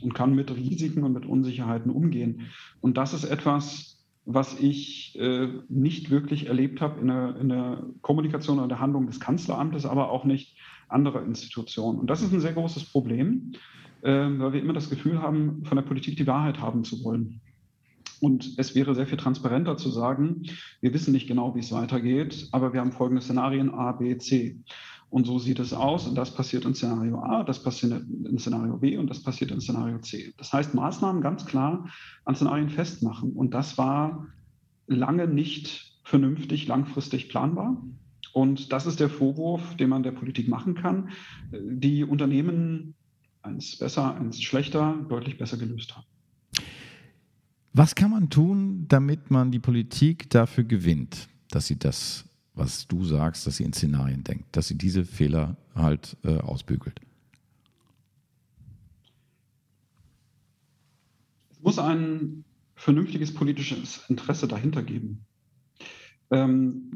und 0.02 0.14
kann 0.14 0.36
mit 0.36 0.56
Risiken 0.56 1.04
und 1.04 1.14
mit 1.14 1.26
Unsicherheiten 1.26 1.92
umgehen. 1.92 2.52
Und 2.82 2.98
das 2.98 3.14
ist 3.14 3.24
etwas, 3.24 3.98
was 4.26 4.60
ich 4.60 5.18
äh, 5.18 5.48
nicht 5.68 6.12
wirklich 6.12 6.48
erlebt 6.48 6.82
habe 6.82 7.00
in 7.00 7.08
der, 7.08 7.36
in 7.38 7.50
der 7.50 7.84
Kommunikation 8.02 8.60
oder 8.60 8.68
der 8.68 8.80
Handlung 8.80 9.08
des 9.08 9.20
Kanzleramtes, 9.20 9.86
aber 9.86 10.12
auch 10.12 10.26
nicht 10.26 10.58
anderer 10.90 11.24
Institutionen. 11.24 11.98
Und 11.98 12.10
das 12.10 12.22
ist 12.22 12.34
ein 12.34 12.42
sehr 12.42 12.54
großes 12.54 12.86
Problem, 12.86 13.54
weil 14.08 14.54
wir 14.54 14.62
immer 14.62 14.74
das 14.74 14.90
Gefühl 14.90 15.22
haben, 15.22 15.64
von 15.66 15.76
der 15.76 15.84
Politik 15.84 16.18
die 16.18 16.28
Wahrheit 16.28 16.60
haben 16.62 16.84
zu 16.84 17.04
wollen. 17.04 17.42
Und 18.20 18.58
es 18.58 18.74
wäre 18.74 18.96
sehr 18.96 19.06
viel 19.06 19.18
transparenter 19.18 19.78
zu 19.78 19.90
sagen, 19.90 20.44
wir 20.82 20.94
wissen 20.94 21.12
nicht 21.12 21.28
genau, 21.28 21.54
wie 21.56 21.60
es 21.60 21.72
weitergeht, 21.72 22.48
aber 22.52 22.74
wir 22.74 22.80
haben 22.80 22.92
folgende 22.92 23.22
Szenarien 23.22 23.70
A, 23.70 23.92
B, 23.92 24.18
C. 24.18 24.60
Und 25.10 25.26
so 25.26 25.40
sieht 25.40 25.60
es 25.60 25.74
aus 25.74 26.08
und 26.08 26.16
das 26.16 26.34
passiert 26.34 26.66
in 26.66 26.74
Szenario 26.74 27.20
A, 27.20 27.44
das 27.44 27.64
passiert 27.64 28.04
in 28.26 28.40
Szenario 28.40 28.78
B 28.78 28.98
und 28.98 29.10
das 29.10 29.22
passiert 29.22 29.52
in 29.52 29.62
Szenario 29.62 30.00
C. 30.00 30.34
Das 30.38 30.52
heißt, 30.52 30.74
Maßnahmen 30.74 31.22
ganz 31.22 31.46
klar 31.46 31.88
an 32.26 32.36
Szenarien 32.36 32.70
festmachen. 32.70 33.34
Und 33.34 33.54
das 33.54 33.78
war 33.78 34.28
lange 34.88 35.28
nicht 35.28 36.00
vernünftig, 36.04 36.68
langfristig 36.68 37.30
planbar. 37.30 37.82
Und 38.34 38.74
das 38.74 38.86
ist 38.86 39.00
der 39.00 39.10
Vorwurf, 39.10 39.76
den 39.78 39.90
man 39.90 40.04
der 40.04 40.12
Politik 40.12 40.48
machen 40.50 40.76
kann. 40.76 41.10
Die 41.52 42.04
Unternehmen 42.04 42.96
eins 43.48 43.78
besser, 43.78 44.16
eins 44.16 44.42
schlechter, 44.42 44.96
deutlich 45.10 45.38
besser 45.38 45.58
gelöst 45.58 45.96
haben. 45.96 46.06
Was 47.74 47.96
kann 47.96 48.12
man 48.12 48.30
tun, 48.30 48.86
damit 48.88 49.30
man 49.32 49.52
die 49.52 49.60
Politik 49.60 50.30
dafür 50.30 50.64
gewinnt, 50.64 51.28
dass 51.52 51.68
sie 51.68 51.78
das, 51.78 52.26
was 52.56 52.88
du 52.88 53.06
sagst, 53.06 53.46
dass 53.46 53.58
sie 53.58 53.64
in 53.64 53.74
Szenarien 53.74 54.24
denkt, 54.24 54.56
dass 54.56 54.68
sie 54.68 54.78
diese 54.78 55.06
Fehler 55.06 55.58
halt 55.76 56.18
äh, 56.24 56.38
ausbügelt? 56.38 57.00
Es 61.52 61.62
muss 61.62 61.80
ein 61.80 62.44
vernünftiges 62.76 63.34
politisches 63.34 64.04
Interesse 64.10 64.48
dahinter 64.48 64.84
geben. 64.84 65.26
Ähm, 66.32 66.92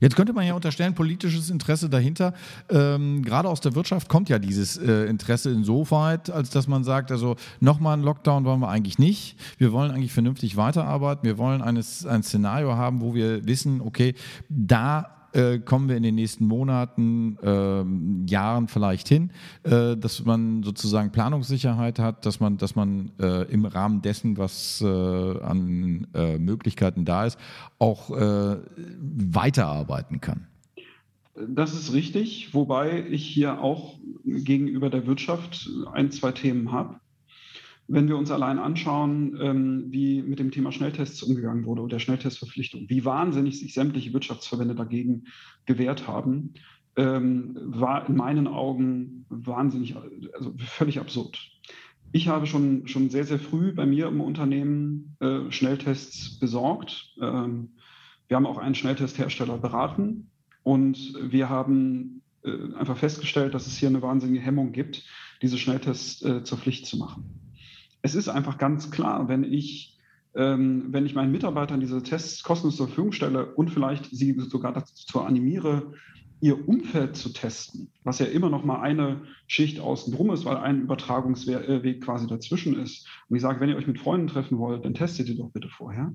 Jetzt 0.00 0.16
könnte 0.16 0.32
man 0.32 0.46
ja 0.46 0.54
unterstellen, 0.54 0.94
politisches 0.94 1.50
Interesse 1.50 1.88
dahinter. 1.88 2.34
Ähm, 2.68 3.22
gerade 3.22 3.48
aus 3.48 3.60
der 3.60 3.74
Wirtschaft 3.74 4.08
kommt 4.08 4.28
ja 4.28 4.38
dieses 4.38 4.76
äh, 4.76 5.04
Interesse 5.04 5.50
insoweit, 5.50 6.30
als 6.30 6.50
dass 6.50 6.68
man 6.68 6.84
sagt, 6.84 7.10
also 7.10 7.36
nochmal 7.60 7.94
einen 7.94 8.02
Lockdown 8.02 8.44
wollen 8.44 8.60
wir 8.60 8.68
eigentlich 8.68 8.98
nicht. 8.98 9.36
Wir 9.58 9.72
wollen 9.72 9.90
eigentlich 9.90 10.12
vernünftig 10.12 10.56
weiterarbeiten. 10.56 11.24
Wir 11.24 11.38
wollen 11.38 11.62
eines, 11.62 12.06
ein 12.06 12.22
Szenario 12.22 12.74
haben, 12.74 13.00
wo 13.00 13.14
wir 13.14 13.46
wissen, 13.46 13.80
okay, 13.80 14.14
da 14.48 15.23
äh, 15.34 15.58
kommen 15.58 15.88
wir 15.88 15.96
in 15.96 16.02
den 16.02 16.14
nächsten 16.14 16.46
Monaten, 16.46 17.38
äh, 17.42 17.84
Jahren 18.30 18.68
vielleicht 18.68 19.08
hin, 19.08 19.30
äh, 19.64 19.96
dass 19.96 20.24
man 20.24 20.62
sozusagen 20.62 21.12
Planungssicherheit 21.12 21.98
hat, 21.98 22.24
dass 22.26 22.40
man, 22.40 22.56
dass 22.56 22.76
man 22.76 23.10
äh, 23.20 23.42
im 23.50 23.64
Rahmen 23.64 24.02
dessen, 24.02 24.36
was 24.36 24.80
äh, 24.80 24.86
an 24.86 26.06
äh, 26.14 26.38
Möglichkeiten 26.38 27.04
da 27.04 27.26
ist, 27.26 27.38
auch 27.78 28.10
weiterarbeiten 28.10 30.20
kann. 30.20 30.46
Das 31.48 31.74
ist 31.74 31.92
richtig, 31.92 32.54
wobei 32.54 33.04
ich 33.08 33.26
hier 33.26 33.60
auch 33.60 33.94
gegenüber 34.24 34.90
der 34.90 35.06
Wirtschaft 35.06 35.68
ein, 35.92 36.10
zwei 36.10 36.32
Themen 36.32 36.72
habe. 36.72 36.96
Wenn 37.86 38.08
wir 38.08 38.16
uns 38.16 38.30
allein 38.30 38.58
anschauen, 38.58 39.38
ähm, 39.40 39.84
wie 39.90 40.22
mit 40.22 40.38
dem 40.38 40.50
Thema 40.50 40.72
Schnelltests 40.72 41.22
umgegangen 41.22 41.66
wurde 41.66 41.82
oder 41.82 41.96
der 41.96 41.98
Schnelltestverpflichtung, 41.98 42.86
wie 42.88 43.04
wahnsinnig 43.04 43.60
sich 43.60 43.74
sämtliche 43.74 44.12
Wirtschaftsverbände 44.14 44.74
dagegen 44.74 45.24
gewehrt 45.66 46.08
haben, 46.08 46.54
ähm, 46.96 47.54
war 47.56 48.08
in 48.08 48.16
meinen 48.16 48.46
Augen 48.46 49.26
wahnsinnig, 49.28 49.96
also 50.34 50.54
völlig 50.58 50.98
absurd. 50.98 51.38
Ich 52.12 52.28
habe 52.28 52.46
schon, 52.46 52.86
schon 52.86 53.10
sehr, 53.10 53.24
sehr 53.24 53.38
früh 53.38 53.72
bei 53.72 53.84
mir 53.84 54.06
im 54.06 54.20
Unternehmen 54.20 55.16
äh, 55.20 55.50
Schnelltests 55.50 56.38
besorgt. 56.38 57.12
Ähm, 57.20 57.72
wir 58.28 58.36
haben 58.36 58.46
auch 58.46 58.58
einen 58.58 58.74
Schnelltesthersteller 58.74 59.58
beraten 59.58 60.30
und 60.62 61.18
wir 61.20 61.50
haben 61.50 62.22
äh, 62.44 62.74
einfach 62.78 62.96
festgestellt, 62.96 63.52
dass 63.52 63.66
es 63.66 63.76
hier 63.76 63.90
eine 63.90 64.00
wahnsinnige 64.00 64.40
Hemmung 64.40 64.72
gibt, 64.72 65.04
diese 65.42 65.58
Schnelltests 65.58 66.22
äh, 66.22 66.44
zur 66.44 66.56
Pflicht 66.56 66.86
zu 66.86 66.96
machen 66.96 67.43
es 68.04 68.14
ist 68.14 68.28
einfach 68.28 68.58
ganz 68.58 68.90
klar, 68.90 69.28
wenn 69.28 69.44
ich, 69.44 69.98
ähm, 70.34 70.88
wenn 70.90 71.06
ich 71.06 71.14
meinen 71.14 71.32
Mitarbeitern 71.32 71.80
diese 71.80 72.02
Tests 72.02 72.42
kostenlos 72.42 72.76
zur 72.76 72.86
Verfügung 72.86 73.12
stelle 73.12 73.54
und 73.54 73.70
vielleicht 73.70 74.10
sie 74.14 74.38
sogar 74.40 74.74
dazu 74.74 75.22
animiere, 75.22 75.94
ihr 76.42 76.68
Umfeld 76.68 77.16
zu 77.16 77.32
testen, 77.32 77.90
was 78.02 78.18
ja 78.18 78.26
immer 78.26 78.50
noch 78.50 78.62
mal 78.62 78.82
eine 78.82 79.22
Schicht 79.46 79.80
außen 79.80 80.14
drum 80.14 80.30
ist, 80.32 80.44
weil 80.44 80.58
ein 80.58 80.82
Übertragungsweg 80.82 82.02
quasi 82.04 82.26
dazwischen 82.26 82.78
ist. 82.78 83.08
Und 83.30 83.36
ich 83.36 83.42
sage, 83.42 83.58
wenn 83.60 83.70
ihr 83.70 83.76
euch 83.76 83.86
mit 83.86 83.98
Freunden 83.98 84.26
treffen 84.26 84.58
wollt, 84.58 84.84
dann 84.84 84.92
testet 84.92 85.30
ihr 85.30 85.38
doch 85.38 85.50
bitte 85.50 85.70
vorher. 85.70 86.12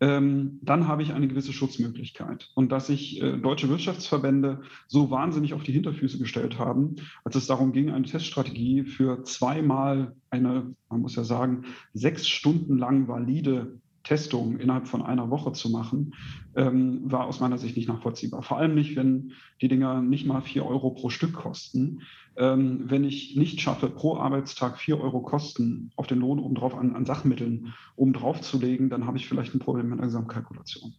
Ähm, 0.00 0.58
dann 0.62 0.86
habe 0.86 1.02
ich 1.02 1.12
eine 1.12 1.28
gewisse 1.28 1.52
Schutzmöglichkeit. 1.52 2.50
Und 2.54 2.70
dass 2.70 2.86
sich 2.86 3.20
äh, 3.20 3.36
deutsche 3.36 3.68
Wirtschaftsverbände 3.68 4.62
so 4.86 5.10
wahnsinnig 5.10 5.54
auf 5.54 5.62
die 5.62 5.72
Hinterfüße 5.72 6.18
gestellt 6.18 6.58
haben, 6.58 6.96
als 7.24 7.34
es 7.34 7.46
darum 7.46 7.72
ging, 7.72 7.90
eine 7.90 8.06
Teststrategie 8.06 8.84
für 8.84 9.24
zweimal 9.24 10.14
eine, 10.30 10.74
man 10.88 11.00
muss 11.00 11.16
ja 11.16 11.24
sagen, 11.24 11.64
sechs 11.94 12.28
Stunden 12.28 12.78
lang 12.78 13.08
valide 13.08 13.78
Testung 14.08 14.58
innerhalb 14.58 14.88
von 14.88 15.02
einer 15.02 15.28
Woche 15.28 15.52
zu 15.52 15.68
machen, 15.68 16.14
ähm, 16.56 17.02
war 17.04 17.26
aus 17.26 17.40
meiner 17.40 17.58
Sicht 17.58 17.76
nicht 17.76 17.88
nachvollziehbar. 17.88 18.42
Vor 18.42 18.56
allem 18.56 18.74
nicht, 18.74 18.96
wenn 18.96 19.32
die 19.60 19.68
Dinger 19.68 20.00
nicht 20.00 20.26
mal 20.26 20.40
vier 20.40 20.64
Euro 20.64 20.90
pro 20.90 21.10
Stück 21.10 21.34
kosten. 21.34 22.00
Ähm, 22.38 22.84
wenn 22.84 23.02
ich 23.02 23.34
nicht 23.34 23.60
schaffe, 23.60 23.88
pro 23.88 24.16
Arbeitstag 24.16 24.78
vier 24.78 25.00
Euro 25.00 25.20
Kosten 25.20 25.90
auf 25.96 26.06
den 26.06 26.20
Lohn 26.20 26.38
obendrauf 26.38 26.76
an, 26.76 26.94
an 26.94 27.04
Sachmitteln 27.04 27.74
obendrauf 27.96 28.40
zu 28.40 28.60
legen, 28.60 28.90
dann 28.90 29.06
habe 29.06 29.18
ich 29.18 29.26
vielleicht 29.26 29.56
ein 29.56 29.58
Problem 29.58 29.88
mit 29.88 29.98
der 29.98 30.06
Gesamtkalkulation. 30.06 30.94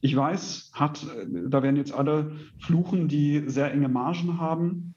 Ich 0.00 0.14
weiß, 0.14 0.70
hat, 0.72 1.04
äh, 1.04 1.48
da 1.48 1.64
werden 1.64 1.76
jetzt 1.76 1.92
alle 1.92 2.36
fluchen, 2.60 3.08
die 3.08 3.42
sehr 3.46 3.72
enge 3.72 3.88
Margen 3.88 4.38
haben. 4.38 4.94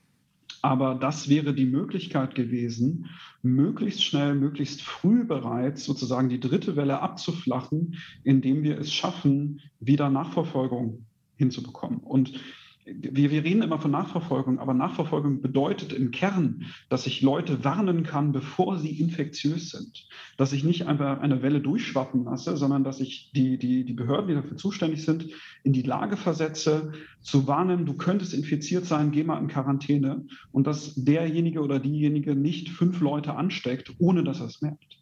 Aber 0.61 0.95
das 0.95 1.29
wäre 1.29 1.53
die 1.53 1.65
Möglichkeit 1.65 2.35
gewesen, 2.35 3.09
möglichst 3.41 4.03
schnell, 4.03 4.35
möglichst 4.35 4.81
früh 4.81 5.23
bereits 5.23 5.85
sozusagen 5.85 6.29
die 6.29 6.39
dritte 6.39 6.75
Welle 6.75 7.01
abzuflachen, 7.01 7.95
indem 8.23 8.63
wir 8.63 8.77
es 8.79 8.91
schaffen, 8.91 9.61
wieder 9.79 10.09
Nachverfolgung 10.09 11.05
hinzubekommen. 11.37 11.99
Und 11.99 12.39
wir, 12.87 13.31
wir 13.31 13.43
reden 13.43 13.61
immer 13.61 13.79
von 13.79 13.91
Nachverfolgung, 13.91 14.59
aber 14.59 14.73
Nachverfolgung 14.73 15.41
bedeutet 15.41 15.91
im 15.91 16.11
Kern, 16.11 16.65
dass 16.89 17.05
ich 17.05 17.21
Leute 17.21 17.63
warnen 17.63 18.03
kann, 18.03 18.31
bevor 18.31 18.79
sie 18.79 18.99
infektiös 18.99 19.71
sind. 19.71 20.07
Dass 20.37 20.53
ich 20.53 20.63
nicht 20.63 20.87
einfach 20.87 21.19
eine 21.19 21.41
Welle 21.41 21.59
durchschwappen 21.59 22.23
lasse, 22.23 22.55
sondern 22.55 22.83
dass 22.83 22.99
ich 22.99 23.31
die, 23.35 23.57
die, 23.57 23.83
die 23.83 23.93
Behörden, 23.93 24.29
die 24.29 24.35
dafür 24.35 24.57
zuständig 24.57 25.03
sind, 25.03 25.27
in 25.63 25.73
die 25.73 25.81
Lage 25.81 26.17
versetze, 26.17 26.93
zu 27.21 27.47
warnen, 27.47 27.85
du 27.85 27.95
könntest 27.95 28.33
infiziert 28.33 28.85
sein, 28.85 29.11
geh 29.11 29.23
mal 29.23 29.39
in 29.39 29.47
Quarantäne. 29.47 30.25
Und 30.51 30.67
dass 30.67 30.95
derjenige 30.95 31.61
oder 31.61 31.79
diejenige 31.79 32.35
nicht 32.35 32.69
fünf 32.69 33.01
Leute 33.01 33.35
ansteckt, 33.35 33.93
ohne 33.99 34.23
dass 34.23 34.39
er 34.39 34.47
es 34.47 34.61
merkt. 34.61 34.96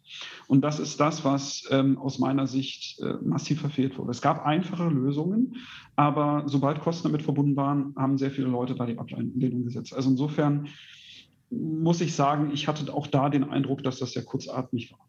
Und 0.48 0.62
das 0.62 0.78
ist 0.78 1.00
das, 1.00 1.24
was 1.24 1.64
ähm, 1.70 1.98
aus 1.98 2.18
meiner 2.18 2.46
Sicht 2.46 3.00
äh, 3.00 3.14
massiv 3.22 3.60
verfehlt 3.60 3.98
wurde. 3.98 4.10
Es 4.10 4.22
gab 4.22 4.44
einfache 4.44 4.88
Lösungen, 4.88 5.56
aber 5.96 6.44
sobald 6.46 6.80
Kosten 6.80 7.08
damit 7.08 7.22
verbunden 7.22 7.56
waren, 7.56 7.94
haben 7.96 8.18
sehr 8.18 8.30
viele 8.30 8.48
Leute 8.48 8.74
da 8.74 8.86
die 8.86 8.98
Ablehnung 8.98 9.64
gesetzt. 9.64 9.94
Also 9.94 10.10
insofern 10.10 10.68
muss 11.50 12.00
ich 12.00 12.14
sagen, 12.14 12.50
ich 12.52 12.68
hatte 12.68 12.92
auch 12.92 13.06
da 13.06 13.28
den 13.28 13.44
Eindruck, 13.44 13.82
dass 13.82 13.98
das 13.98 14.12
sehr 14.12 14.24
kurzatmig 14.24 14.92
war. 14.92 15.06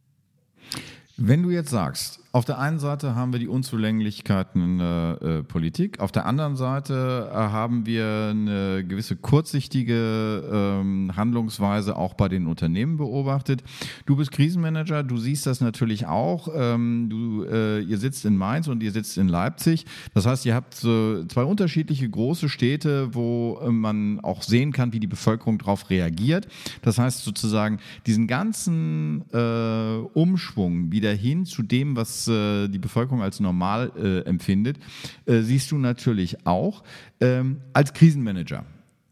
Wenn 1.19 1.41
du 1.41 1.49
jetzt 1.49 1.71
sagst, 1.71 2.19
auf 2.37 2.45
der 2.45 2.59
einen 2.59 2.77
Seite 2.77 3.15
haben 3.15 3.31
wir 3.33 3.39
die 3.39 3.47
Unzulänglichkeiten 3.47 4.61
in 4.61 4.77
der 4.77 5.19
äh, 5.23 5.43
Politik, 5.43 5.99
auf 5.99 6.11
der 6.11 6.27
anderen 6.27 6.55
Seite 6.55 7.31
äh, 7.31 7.35
haben 7.35 7.87
wir 7.87 8.27
eine 8.29 8.85
gewisse 8.85 9.15
kurzsichtige 9.15 10.43
ähm, 10.51 11.13
Handlungsweise 11.15 11.95
auch 11.95 12.13
bei 12.13 12.27
den 12.27 12.45
Unternehmen 12.45 12.97
beobachtet. 12.97 13.63
Du 14.05 14.15
bist 14.17 14.31
Krisenmanager, 14.31 15.01
du 15.01 15.17
siehst 15.17 15.47
das 15.47 15.61
natürlich 15.61 16.05
auch. 16.05 16.49
Ähm, 16.53 17.07
du, 17.09 17.43
äh, 17.45 17.79
ihr 17.79 17.97
sitzt 17.97 18.23
in 18.25 18.37
Mainz 18.37 18.67
und 18.67 18.83
ihr 18.83 18.91
sitzt 18.91 19.17
in 19.17 19.29
Leipzig. 19.29 19.85
Das 20.13 20.27
heißt, 20.27 20.45
ihr 20.45 20.53
habt 20.53 20.75
so 20.75 21.25
zwei 21.25 21.43
unterschiedliche 21.43 22.07
große 22.07 22.49
Städte, 22.49 23.15
wo 23.15 23.59
äh, 23.63 23.71
man 23.71 24.19
auch 24.19 24.43
sehen 24.43 24.73
kann, 24.73 24.93
wie 24.93 24.99
die 24.99 25.07
Bevölkerung 25.07 25.57
darauf 25.57 25.89
reagiert. 25.89 26.47
Das 26.83 26.99
heißt 26.99 27.23
sozusagen, 27.23 27.79
diesen 28.05 28.27
ganzen 28.27 29.23
äh, 29.33 29.97
Umschwung 30.13 30.91
wieder 31.07 31.17
hin 31.17 31.45
zu 31.45 31.63
dem, 31.63 31.95
was 31.95 32.27
äh, 32.27 32.67
die 32.67 32.79
Bevölkerung 32.79 33.21
als 33.21 33.39
normal 33.39 33.91
äh, 33.95 34.27
empfindet, 34.27 34.77
äh, 35.25 35.41
siehst 35.41 35.71
du 35.71 35.77
natürlich 35.77 36.45
auch 36.45 36.83
ähm, 37.21 37.61
als 37.73 37.93
Krisenmanager. 37.93 38.65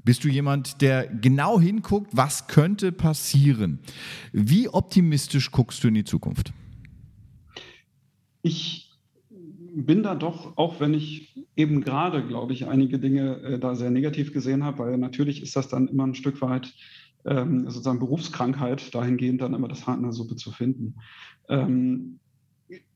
Bist 0.04 0.24
du 0.24 0.28
jemand, 0.28 0.82
der 0.82 1.08
genau 1.08 1.60
hinguckt, 1.60 2.12
was 2.12 2.48
könnte 2.48 2.92
passieren? 2.92 3.80
Wie 4.34 4.68
optimistisch 4.70 5.52
guckst 5.52 5.84
du 5.84 5.88
in 5.88 5.96
die 5.96 6.04
Zukunft? 6.04 6.52
Ich 8.44 8.92
bin 9.74 10.04
da 10.04 10.16
doch, 10.16 10.58
auch 10.58 10.80
wenn 10.80 10.94
ich 10.94 11.34
eben 11.56 11.82
gerade, 11.82 12.26
glaube 12.28 12.54
ich, 12.54 12.68
einige 12.68 13.00
Dinge 13.00 13.38
äh, 13.38 13.60
da 13.60 13.76
sehr 13.76 13.90
negativ 13.90 14.34
gesehen 14.34 14.64
habe, 14.64 14.80
weil 14.80 14.98
natürlich 14.98 15.42
ist 15.42 15.56
das 15.56 15.70
dann 15.70 15.88
immer 15.88 16.06
ein 16.06 16.16
Stück 16.16 16.42
weit 16.42 16.74
ähm, 17.26 17.70
sozusagen 17.70 18.00
Berufskrankheit, 18.00 18.94
dahingehend 18.94 19.42
dann 19.42 19.54
immer 19.54 19.68
das 19.68 19.88
Haar 19.88 19.98
in 19.98 20.04
der 20.04 20.12
Suppe 20.12 20.36
zu 20.36 20.52
finden. 20.52 20.96
Ähm, 21.50 22.20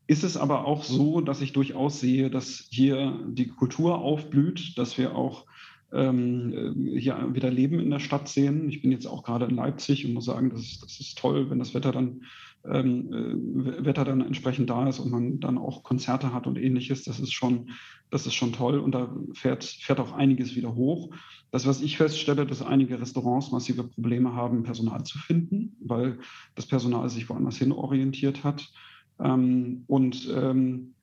ist 0.08 0.24
es 0.24 0.38
aber 0.38 0.66
auch 0.66 0.84
so, 0.84 1.22
dass 1.22 1.42
ich 1.42 1.54
durchaus 1.54 2.00
sehe, 2.00 2.32
dass 2.32 2.68
hier 2.72 3.20
die 3.28 3.48
Kultur 3.48 4.00
aufblüht, 4.00 4.78
dass 4.78 4.98
wir 4.98 5.16
auch 5.16 5.46
ähm, 5.92 6.88
hier 6.98 7.30
wieder 7.34 7.50
Leben 7.50 7.80
in 7.80 7.90
der 7.90 8.00
Stadt 8.00 8.28
sehen. 8.28 8.70
Ich 8.70 8.82
bin 8.82 8.92
jetzt 8.92 9.08
auch 9.08 9.24
gerade 9.24 9.46
in 9.46 9.56
Leipzig 9.56 10.06
und 10.06 10.14
muss 10.14 10.26
sagen, 10.26 10.50
das 10.50 10.62
ist, 10.62 10.84
das 10.84 11.00
ist 11.00 11.18
toll, 11.18 11.50
wenn 11.50 11.60
das 11.60 11.74
Wetter 11.74 11.92
dann, 11.92 12.24
ähm, 12.70 13.14
äh, 13.14 13.86
Wetter 13.86 14.06
dann 14.06 14.22
entsprechend 14.22 14.70
da 14.70 14.88
ist 14.88 15.00
und 15.00 15.10
man 15.10 15.40
dann 15.40 15.58
auch 15.58 15.84
Konzerte 15.84 16.34
hat 16.34 16.46
und 16.46 16.58
ähnliches. 16.58 17.04
Das 17.04 17.20
ist 17.20 17.34
schon, 17.34 17.72
das 18.12 18.28
ist 18.28 18.36
schon 18.36 18.54
toll 18.54 18.80
und 18.80 18.94
da 18.94 19.16
fährt, 19.34 19.64
fährt 19.64 20.00
auch 20.00 20.12
einiges 20.12 20.56
wieder 20.56 20.76
hoch. 20.76 21.10
Das, 21.52 21.66
was 21.66 21.82
ich 21.82 21.98
feststelle, 21.98 22.46
dass 22.46 22.62
einige 22.62 23.02
Restaurants 23.02 23.52
massive 23.52 23.84
Probleme 23.84 24.34
haben, 24.34 24.64
Personal 24.64 25.04
zu 25.04 25.18
finden, 25.18 25.76
weil 25.80 26.20
das 26.56 26.68
Personal 26.68 27.10
sich 27.10 27.30
woanders 27.30 27.58
hin 27.58 27.72
orientiert 27.72 28.44
hat. 28.44 28.72
Ähm, 29.20 29.86
und 29.88 30.30
ähm, 30.36 30.94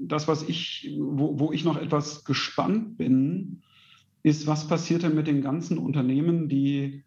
das, 0.00 0.28
was 0.28 0.48
ich, 0.48 0.94
wo, 0.98 1.38
wo 1.38 1.52
ich 1.52 1.64
noch 1.64 1.76
etwas 1.76 2.24
gespannt 2.24 2.98
bin, 2.98 3.62
ist, 4.22 4.46
was 4.46 4.68
passiert 4.68 5.02
denn 5.02 5.14
mit 5.14 5.26
den 5.26 5.42
ganzen 5.42 5.78
Unternehmen, 5.78 6.48
die 6.48 7.04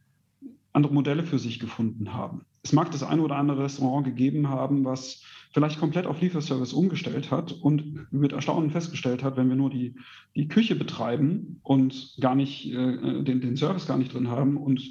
andere 0.73 0.93
Modelle 0.93 1.23
für 1.23 1.39
sich 1.39 1.59
gefunden 1.59 2.13
haben. 2.13 2.45
Es 2.63 2.73
mag 2.73 2.91
das 2.91 3.03
eine 3.03 3.21
oder 3.21 3.35
andere 3.35 3.63
Restaurant 3.63 4.05
gegeben 4.05 4.47
haben, 4.47 4.85
was 4.85 5.23
vielleicht 5.51 5.79
komplett 5.79 6.05
auf 6.05 6.21
Lieferservice 6.21 6.73
umgestellt 6.73 7.29
hat 7.29 7.51
und 7.51 8.11
mit 8.11 8.31
Erstaunen 8.31 8.69
festgestellt 8.69 9.23
hat, 9.23 9.35
wenn 9.35 9.49
wir 9.49 9.55
nur 9.57 9.69
die, 9.69 9.95
die 10.35 10.47
Küche 10.47 10.75
betreiben 10.75 11.59
und 11.63 12.15
gar 12.21 12.35
nicht 12.35 12.71
äh, 12.71 13.23
den, 13.23 13.41
den 13.41 13.57
Service 13.57 13.87
gar 13.87 13.97
nicht 13.97 14.13
drin 14.13 14.29
haben 14.29 14.57
und 14.57 14.81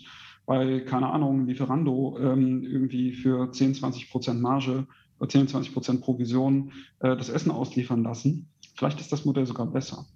bei, 0.44 0.80
keine 0.80 1.10
Ahnung, 1.10 1.46
Lieferando 1.46 2.18
ähm, 2.20 2.64
irgendwie 2.64 3.12
für 3.12 3.52
10, 3.52 3.76
20 3.76 4.10
Prozent 4.10 4.40
Marge 4.40 4.86
10, 5.26 5.48
20 5.48 5.72
Prozent 5.72 6.00
Provision 6.00 6.72
äh, 7.00 7.16
das 7.16 7.28
Essen 7.28 7.50
ausliefern 7.50 8.02
lassen. 8.02 8.48
Vielleicht 8.74 9.00
ist 9.00 9.12
das 9.12 9.24
Modell 9.24 9.46
sogar 9.46 9.66
besser. 9.66 10.06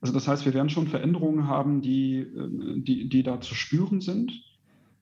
Also 0.00 0.12
das 0.12 0.28
heißt, 0.28 0.44
wir 0.44 0.54
werden 0.54 0.70
schon 0.70 0.86
Veränderungen 0.86 1.46
haben, 1.48 1.80
die, 1.80 2.18
äh, 2.18 2.80
die, 2.80 3.08
die 3.08 3.22
da 3.22 3.40
zu 3.40 3.54
spüren 3.54 4.00
sind. 4.00 4.32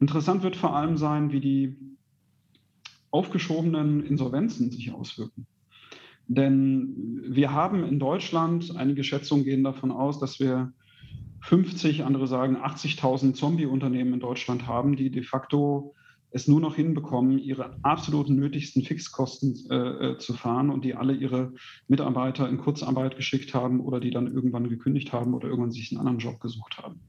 Interessant 0.00 0.42
wird 0.42 0.56
vor 0.56 0.74
allem 0.74 0.96
sein, 0.96 1.32
wie 1.32 1.40
die 1.40 1.76
aufgeschobenen 3.10 4.04
Insolvenzen 4.04 4.70
sich 4.70 4.92
auswirken. 4.92 5.46
Denn 6.26 7.20
wir 7.26 7.52
haben 7.52 7.84
in 7.84 7.98
Deutschland, 7.98 8.76
einige 8.76 9.04
Schätzungen 9.04 9.44
gehen 9.44 9.64
davon 9.64 9.90
aus, 9.90 10.18
dass 10.18 10.40
wir 10.40 10.72
50, 11.42 12.04
andere 12.04 12.26
sagen 12.26 12.56
80.000 12.56 13.34
Zombie-Unternehmen 13.34 14.14
in 14.14 14.20
Deutschland 14.20 14.66
haben, 14.66 14.96
die 14.96 15.10
de 15.10 15.22
facto 15.22 15.94
es 16.32 16.48
nur 16.48 16.60
noch 16.60 16.76
hinbekommen, 16.76 17.38
ihre 17.38 17.76
absoluten 17.82 18.36
nötigsten 18.36 18.82
Fixkosten 18.82 19.54
äh, 19.70 19.76
äh, 19.76 20.18
zu 20.18 20.32
fahren 20.32 20.70
und 20.70 20.84
die 20.84 20.94
alle 20.94 21.14
ihre 21.14 21.52
Mitarbeiter 21.88 22.48
in 22.48 22.58
Kurzarbeit 22.58 23.16
geschickt 23.16 23.54
haben 23.54 23.80
oder 23.80 24.00
die 24.00 24.10
dann 24.10 24.32
irgendwann 24.32 24.68
gekündigt 24.68 25.12
haben 25.12 25.34
oder 25.34 25.48
irgendwann 25.48 25.72
sich 25.72 25.90
einen 25.92 26.00
anderen 26.00 26.18
Job 26.18 26.40
gesucht 26.40 26.78
haben. 26.78 27.00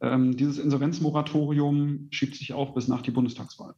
Ähm, 0.00 0.36
dieses 0.36 0.58
Insolvenzmoratorium 0.58 2.08
schiebt 2.10 2.34
sich 2.34 2.52
auch 2.54 2.74
bis 2.74 2.88
nach 2.88 3.02
die 3.02 3.10
Bundestagswahl. 3.10 3.74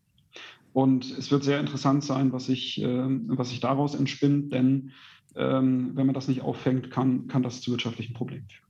Und 0.73 1.11
es 1.19 1.31
wird 1.31 1.43
sehr 1.43 1.59
interessant 1.59 2.05
sein, 2.05 2.33
was 2.33 2.47
sich, 2.47 2.81
äh, 2.81 3.07
was 3.29 3.51
sich 3.51 3.61
daraus 3.61 3.95
entspinnt, 3.95 4.53
denn 4.53 4.93
ähm, 5.35 5.93
wenn 5.95 6.07
man 6.07 6.15
das 6.15 6.29
nicht 6.29 6.43
auffängt, 6.43 6.91
kann, 6.91 7.29
kann 7.29 7.43
das 7.43 7.61
zu 7.61 7.71
wirtschaftlichen 7.71 8.15
Problemen 8.15 8.49
führen. 8.49 8.66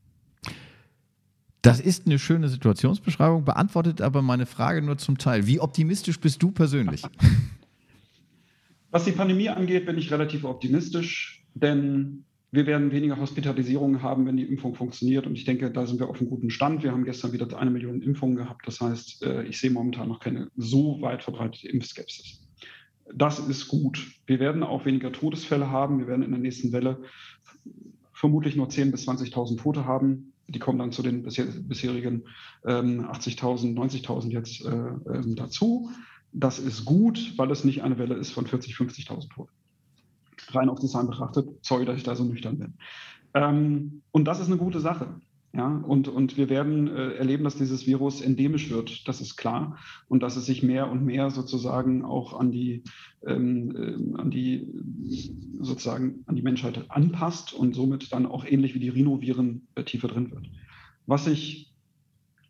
Das 1.67 1.81
ist 1.81 2.07
eine 2.07 2.21
schöne 2.21 2.49
Situationsbeschreibung, 2.49 3.45
beantwortet 3.45 4.01
aber 4.01 4.23
meine 4.23 4.47
Frage 4.47 4.83
nur 4.83 4.99
zum 4.99 5.19
Teil. 5.19 5.49
Wie 5.49 5.59
optimistisch 5.59 6.21
bist 6.21 6.41
du 6.41 6.53
persönlich? 6.53 7.03
Was 8.93 9.05
die 9.05 9.11
Pandemie 9.11 9.49
angeht, 9.49 9.85
bin 9.85 9.99
ich 9.99 10.13
relativ 10.13 10.45
optimistisch, 10.45 11.45
denn 11.55 12.25
wir 12.53 12.67
werden 12.67 12.93
weniger 12.93 13.17
Hospitalisierungen 13.17 14.01
haben, 14.01 14.27
wenn 14.27 14.37
die 14.37 14.45
Impfung 14.45 14.77
funktioniert. 14.77 15.27
Und 15.27 15.35
ich 15.35 15.45
denke, 15.45 15.73
da 15.73 15.87
sind 15.87 15.99
wir 15.99 16.09
auf 16.09 16.21
einem 16.21 16.31
guten 16.31 16.51
Stand. 16.51 16.85
Wir 16.85 16.93
haben 16.93 17.05
gestern 17.05 17.33
wieder 17.33 17.59
eine 17.59 17.73
Million 17.73 18.01
Impfungen 18.01 18.37
gehabt. 18.37 18.65
Das 18.69 18.81
heißt, 18.81 19.25
äh, 19.25 19.43
ich 19.43 19.59
sehe 19.59 19.73
momentan 19.73 20.07
noch 20.07 20.21
keine 20.21 20.53
so 20.57 21.01
weit 21.01 21.25
verbreitete 21.25 21.69
Impfskepsis. 21.69 22.47
Das 23.13 23.41
ist 23.41 23.67
gut. 23.67 24.07
Wir 24.27 24.39
werden 24.39 24.63
auch 24.63 24.87
weniger 24.87 25.11
Todesfälle 25.11 25.69
haben. 25.69 25.99
Wir 25.99 26.07
werden 26.07 26.23
in 26.23 26.31
der 26.31 26.41
nächsten 26.41 26.71
Welle 26.71 27.03
vermutlich 28.13 28.55
nur 28.55 28.69
10.000 28.69 28.91
bis 28.93 29.09
20.000 29.09 29.59
Tote 29.59 29.85
haben 29.85 30.33
Die 30.49 30.59
kommen 30.59 30.79
dann 30.79 30.93
zu 30.93 31.03
den 31.03 31.23
bisherigen 31.23 32.25
ähm, 32.65 33.07
80.000, 33.07 33.75
90.000 33.75 34.31
jetzt 34.31 34.65
äh, 34.65 34.71
ähm, 34.71 35.35
dazu. 35.35 35.91
Das 36.33 36.59
ist 36.59 36.85
gut, 36.85 37.35
weil 37.37 37.51
es 37.51 37.65
nicht 37.65 37.83
eine 37.83 37.99
Welle 37.99 38.15
ist 38.15 38.31
von 38.31 38.47
40.000, 38.47 38.77
50.000 38.77 39.35
Toten. 39.35 39.53
Rein 40.49 40.69
auf 40.69 40.79
Design 40.79 41.09
betrachtet, 41.09 41.49
sorry, 41.63 41.85
dass 41.85 41.97
ich 41.97 42.05
da 42.05 42.15
so 42.15 42.25
nüchtern 42.25 42.59
bin. 42.59 42.75
Ähm, 43.35 44.03
und 44.13 44.25
das 44.25 44.41
ist 44.41 44.47
eine 44.47 44.57
gute 44.57 44.81
Sache. 44.81 45.21
Ja, 45.53 45.69
und, 45.69 46.09
und 46.09 46.37
wir 46.37 46.51
werden 46.51 46.89
äh, 46.89 47.15
erleben, 47.15 47.45
dass 47.45 47.57
dieses 47.57 47.87
Virus 47.87 48.21
endemisch 48.21 48.71
wird, 48.71 49.09
das 49.09 49.23
ist 49.23 49.37
klar. 49.37 49.79
Und 50.07 50.23
dass 50.23 50.37
es 50.37 50.45
sich 50.45 50.63
mehr 50.63 50.91
und 50.91 51.05
mehr 51.05 51.31
sozusagen 51.31 52.05
auch 52.05 52.39
an 52.39 52.51
die, 52.51 52.83
ähm, 53.27 53.75
äh, 53.75 54.21
an 54.21 54.31
die, 54.31 54.69
sozusagen 55.61 56.25
an 56.27 56.37
die 56.37 56.43
Menschheit 56.43 56.85
anpasst 56.91 57.55
und 57.55 57.75
somit 57.75 58.13
dann 58.13 58.27
auch 58.27 58.45
ähnlich 58.45 58.75
wie 58.75 58.81
die 58.81 58.91
Rhinoviren 58.91 59.67
äh, 59.77 59.85
tiefer 59.85 60.09
drin 60.09 60.31
wird. 60.31 60.51
Was 61.07 61.27
ich 61.27 61.73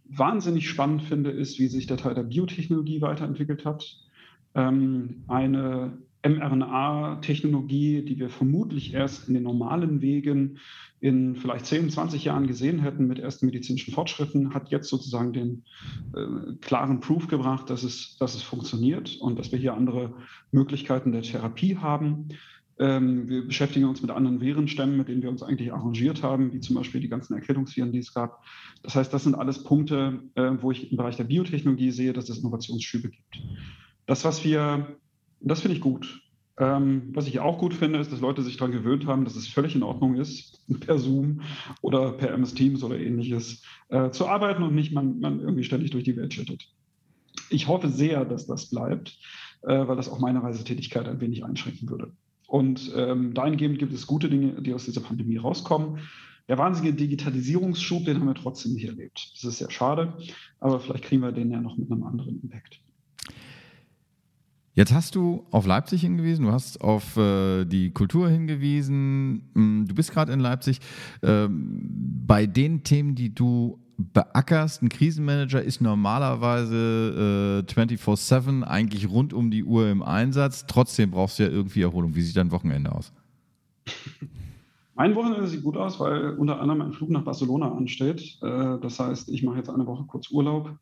wahnsinnig 0.08 0.68
spannend 0.68 1.02
finde, 1.02 1.30
ist, 1.30 1.58
wie 1.58 1.68
sich 1.68 1.86
der 1.86 1.98
Teil 1.98 2.14
der 2.14 2.24
Biotechnologie 2.24 3.00
weiterentwickelt 3.00 3.64
hat. 3.64 3.84
Ähm, 4.54 5.22
eine 5.28 5.98
mRNA-Technologie, 6.24 8.02
die 8.02 8.18
wir 8.18 8.28
vermutlich 8.28 8.94
erst 8.94 9.28
in 9.28 9.34
den 9.34 9.42
normalen 9.42 10.00
Wegen 10.00 10.58
in 11.00 11.36
vielleicht 11.36 11.66
10, 11.66 11.90
20 11.90 12.24
Jahren 12.24 12.46
gesehen 12.46 12.80
hätten 12.80 13.06
mit 13.06 13.18
ersten 13.18 13.46
medizinischen 13.46 13.92
Fortschritten, 13.92 14.54
hat 14.54 14.70
jetzt 14.70 14.88
sozusagen 14.88 15.32
den 15.32 15.64
äh, 16.14 16.54
klaren 16.60 17.00
Proof 17.00 17.28
gebracht, 17.28 17.68
dass 17.68 17.82
es, 17.82 18.16
dass 18.18 18.34
es 18.34 18.42
funktioniert 18.42 19.16
und 19.20 19.38
dass 19.38 19.52
wir 19.52 19.58
hier 19.58 19.74
andere 19.74 20.14
Möglichkeiten 20.52 21.12
der 21.12 21.22
Therapie 21.22 21.76
haben. 21.76 22.28
Ähm, 22.78 23.28
wir 23.28 23.46
beschäftigen 23.46 23.86
uns 23.86 24.02
mit 24.02 24.10
anderen 24.10 24.40
Virenstämmen, 24.40 24.96
mit 24.96 25.08
denen 25.08 25.22
wir 25.22 25.30
uns 25.30 25.42
eigentlich 25.42 25.72
arrangiert 25.72 26.22
haben, 26.22 26.52
wie 26.52 26.60
zum 26.60 26.76
Beispiel 26.76 27.00
die 27.00 27.08
ganzen 27.08 27.34
Erkältungsviren, 27.34 27.92
die 27.92 27.98
es 27.98 28.12
gab. 28.12 28.42
Das 28.82 28.94
heißt, 28.94 29.12
das 29.12 29.24
sind 29.24 29.34
alles 29.34 29.64
Punkte, 29.64 30.22
äh, 30.34 30.52
wo 30.60 30.70
ich 30.70 30.90
im 30.90 30.96
Bereich 30.96 31.16
der 31.16 31.24
Biotechnologie 31.24 31.90
sehe, 31.90 32.12
dass 32.12 32.28
es 32.28 32.38
Innovationsschübe 32.38 33.10
gibt. 33.10 33.42
Das, 34.06 34.24
was 34.24 34.44
wir 34.44 34.98
das 35.40 35.60
finde 35.60 35.76
ich 35.76 35.82
gut. 35.82 36.20
Ähm, 36.58 37.10
was 37.12 37.26
ich 37.26 37.40
auch 37.40 37.58
gut 37.58 37.74
finde, 37.74 37.98
ist, 37.98 38.12
dass 38.12 38.20
Leute 38.20 38.42
sich 38.42 38.56
daran 38.56 38.72
gewöhnt 38.72 39.06
haben, 39.06 39.24
dass 39.24 39.36
es 39.36 39.46
völlig 39.46 39.74
in 39.74 39.82
Ordnung 39.82 40.16
ist, 40.16 40.66
per 40.80 40.98
Zoom 40.98 41.42
oder 41.82 42.12
per 42.12 42.32
MS 42.32 42.54
Teams 42.54 42.82
oder 42.82 42.98
ähnliches 42.98 43.62
äh, 43.88 44.10
zu 44.10 44.26
arbeiten 44.26 44.62
und 44.62 44.74
nicht 44.74 44.92
man, 44.92 45.20
man 45.20 45.40
irgendwie 45.40 45.64
ständig 45.64 45.90
durch 45.90 46.04
die 46.04 46.16
Welt 46.16 46.32
schüttet. 46.32 46.68
Ich 47.50 47.68
hoffe 47.68 47.88
sehr, 47.88 48.24
dass 48.24 48.46
das 48.46 48.70
bleibt, 48.70 49.18
äh, 49.62 49.86
weil 49.86 49.96
das 49.96 50.08
auch 50.08 50.18
meine 50.18 50.42
Reisetätigkeit 50.42 51.06
ein 51.08 51.20
wenig 51.20 51.44
einschränken 51.44 51.90
würde. 51.90 52.12
Und 52.46 52.92
ähm, 52.96 53.34
dahingehend 53.34 53.78
gibt 53.78 53.92
es 53.92 54.06
gute 54.06 54.30
Dinge, 54.30 54.62
die 54.62 54.72
aus 54.72 54.84
dieser 54.84 55.00
Pandemie 55.00 55.36
rauskommen. 55.36 55.98
Der 56.48 56.58
wahnsinnige 56.58 56.94
Digitalisierungsschub, 56.94 58.04
den 58.04 58.20
haben 58.20 58.28
wir 58.28 58.34
trotzdem 58.34 58.74
nicht 58.74 58.86
erlebt. 58.86 59.32
Das 59.34 59.44
ist 59.44 59.58
sehr 59.58 59.70
schade, 59.70 60.16
aber 60.60 60.80
vielleicht 60.80 61.04
kriegen 61.04 61.22
wir 61.22 61.32
den 61.32 61.50
ja 61.50 61.60
noch 61.60 61.76
mit 61.76 61.90
einem 61.90 62.04
anderen 62.04 62.40
Impact. 62.40 62.80
Jetzt 64.76 64.92
hast 64.92 65.14
du 65.14 65.46
auf 65.52 65.66
Leipzig 65.66 66.02
hingewiesen, 66.02 66.44
du 66.44 66.52
hast 66.52 66.82
auf 66.82 67.16
äh, 67.16 67.64
die 67.64 67.92
Kultur 67.92 68.28
hingewiesen, 68.28 69.48
hm, 69.54 69.86
du 69.88 69.94
bist 69.94 70.12
gerade 70.12 70.34
in 70.34 70.40
Leipzig. 70.40 70.80
Ähm, 71.22 71.80
bei 72.26 72.44
den 72.44 72.84
Themen, 72.84 73.14
die 73.14 73.34
du 73.34 73.78
beackerst, 73.96 74.82
ein 74.82 74.90
Krisenmanager 74.90 75.62
ist 75.62 75.80
normalerweise 75.80 77.64
äh, 77.66 77.72
24-7 77.72 78.64
eigentlich 78.64 79.08
rund 79.08 79.32
um 79.32 79.50
die 79.50 79.64
Uhr 79.64 79.88
im 79.88 80.02
Einsatz. 80.02 80.66
Trotzdem 80.66 81.12
brauchst 81.12 81.38
du 81.38 81.44
ja 81.44 81.48
irgendwie 81.48 81.80
Erholung. 81.80 82.14
Wie 82.14 82.20
sieht 82.20 82.36
dein 82.36 82.50
Wochenende 82.50 82.92
aus? 82.92 83.14
Mein 84.94 85.14
Wochenende 85.14 85.46
sieht 85.46 85.62
gut 85.62 85.78
aus, 85.78 85.98
weil 85.98 86.32
unter 86.32 86.60
anderem 86.60 86.82
ein 86.82 86.92
Flug 86.92 87.08
nach 87.08 87.24
Barcelona 87.24 87.72
ansteht. 87.72 88.36
Äh, 88.42 88.78
das 88.82 89.00
heißt, 89.00 89.30
ich 89.30 89.42
mache 89.42 89.56
jetzt 89.56 89.70
eine 89.70 89.86
Woche 89.86 90.04
kurz 90.06 90.30
Urlaub 90.30 90.78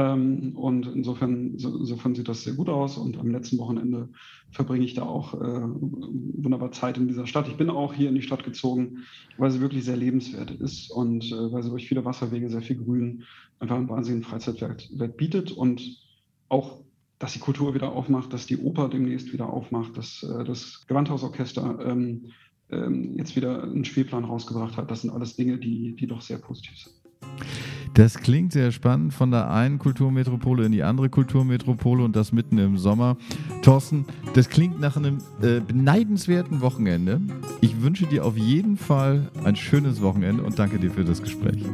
und 0.00 0.90
insofern, 0.92 1.56
so, 1.56 1.76
insofern 1.78 2.16
sieht 2.16 2.28
das 2.28 2.42
sehr 2.42 2.54
gut 2.54 2.68
aus. 2.68 2.98
Und 2.98 3.16
am 3.18 3.30
letzten 3.30 3.58
Wochenende 3.58 4.08
verbringe 4.50 4.84
ich 4.84 4.94
da 4.94 5.02
auch 5.02 5.34
äh, 5.34 5.38
wunderbar 5.40 6.72
Zeit 6.72 6.98
in 6.98 7.06
dieser 7.06 7.26
Stadt. 7.26 7.46
Ich 7.48 7.56
bin 7.56 7.70
auch 7.70 7.94
hier 7.94 8.08
in 8.08 8.16
die 8.16 8.22
Stadt 8.22 8.42
gezogen, 8.42 9.04
weil 9.38 9.52
sie 9.52 9.60
wirklich 9.60 9.84
sehr 9.84 9.96
lebenswert 9.96 10.50
ist 10.50 10.90
und 10.90 11.30
äh, 11.30 11.52
weil 11.52 11.62
sie 11.62 11.70
durch 11.70 11.86
viele 11.86 12.04
Wasserwege, 12.04 12.50
sehr 12.50 12.62
viel 12.62 12.76
Grün, 12.76 13.22
einfach 13.60 13.76
einen 13.76 13.88
wahnsinnigen 13.88 14.28
Freizeitwert 14.28 14.90
bietet 15.16 15.52
und 15.52 16.02
auch 16.48 16.80
dass 17.20 17.32
die 17.32 17.38
Kultur 17.38 17.74
wieder 17.74 17.92
aufmacht, 17.92 18.32
dass 18.32 18.46
die 18.46 18.58
Oper 18.58 18.88
demnächst 18.88 19.32
wieder 19.32 19.48
aufmacht, 19.48 19.96
dass 19.96 20.22
äh, 20.24 20.44
das 20.44 20.84
Gewandhausorchester 20.88 21.78
ähm, 21.86 22.32
ähm, 22.70 23.16
jetzt 23.16 23.36
wieder 23.36 23.62
einen 23.62 23.84
Spielplan 23.84 24.24
rausgebracht 24.24 24.76
hat. 24.76 24.90
Das 24.90 25.02
sind 25.02 25.10
alles 25.10 25.36
Dinge, 25.36 25.58
die, 25.58 25.94
die 25.94 26.06
doch 26.06 26.20
sehr 26.20 26.38
positiv 26.38 26.76
sind. 26.76 27.63
Das 27.94 28.18
klingt 28.18 28.52
sehr 28.52 28.72
spannend 28.72 29.14
von 29.14 29.30
der 29.30 29.50
einen 29.50 29.78
Kulturmetropole 29.78 30.66
in 30.66 30.72
die 30.72 30.82
andere 30.82 31.08
Kulturmetropole 31.08 32.02
und 32.02 32.16
das 32.16 32.32
mitten 32.32 32.58
im 32.58 32.76
Sommer. 32.76 33.16
Thorsten, 33.62 34.04
das 34.34 34.48
klingt 34.48 34.80
nach 34.80 34.96
einem 34.96 35.18
äh, 35.40 35.60
beneidenswerten 35.60 36.60
Wochenende. 36.60 37.20
Ich 37.60 37.82
wünsche 37.82 38.06
dir 38.06 38.24
auf 38.24 38.36
jeden 38.36 38.76
Fall 38.76 39.30
ein 39.44 39.54
schönes 39.54 40.02
Wochenende 40.02 40.42
und 40.42 40.58
danke 40.58 40.80
dir 40.80 40.90
für 40.90 41.04
das 41.04 41.22
Gespräch. 41.22 41.64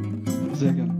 Sehr 0.53 0.73
gerne. 0.73 0.93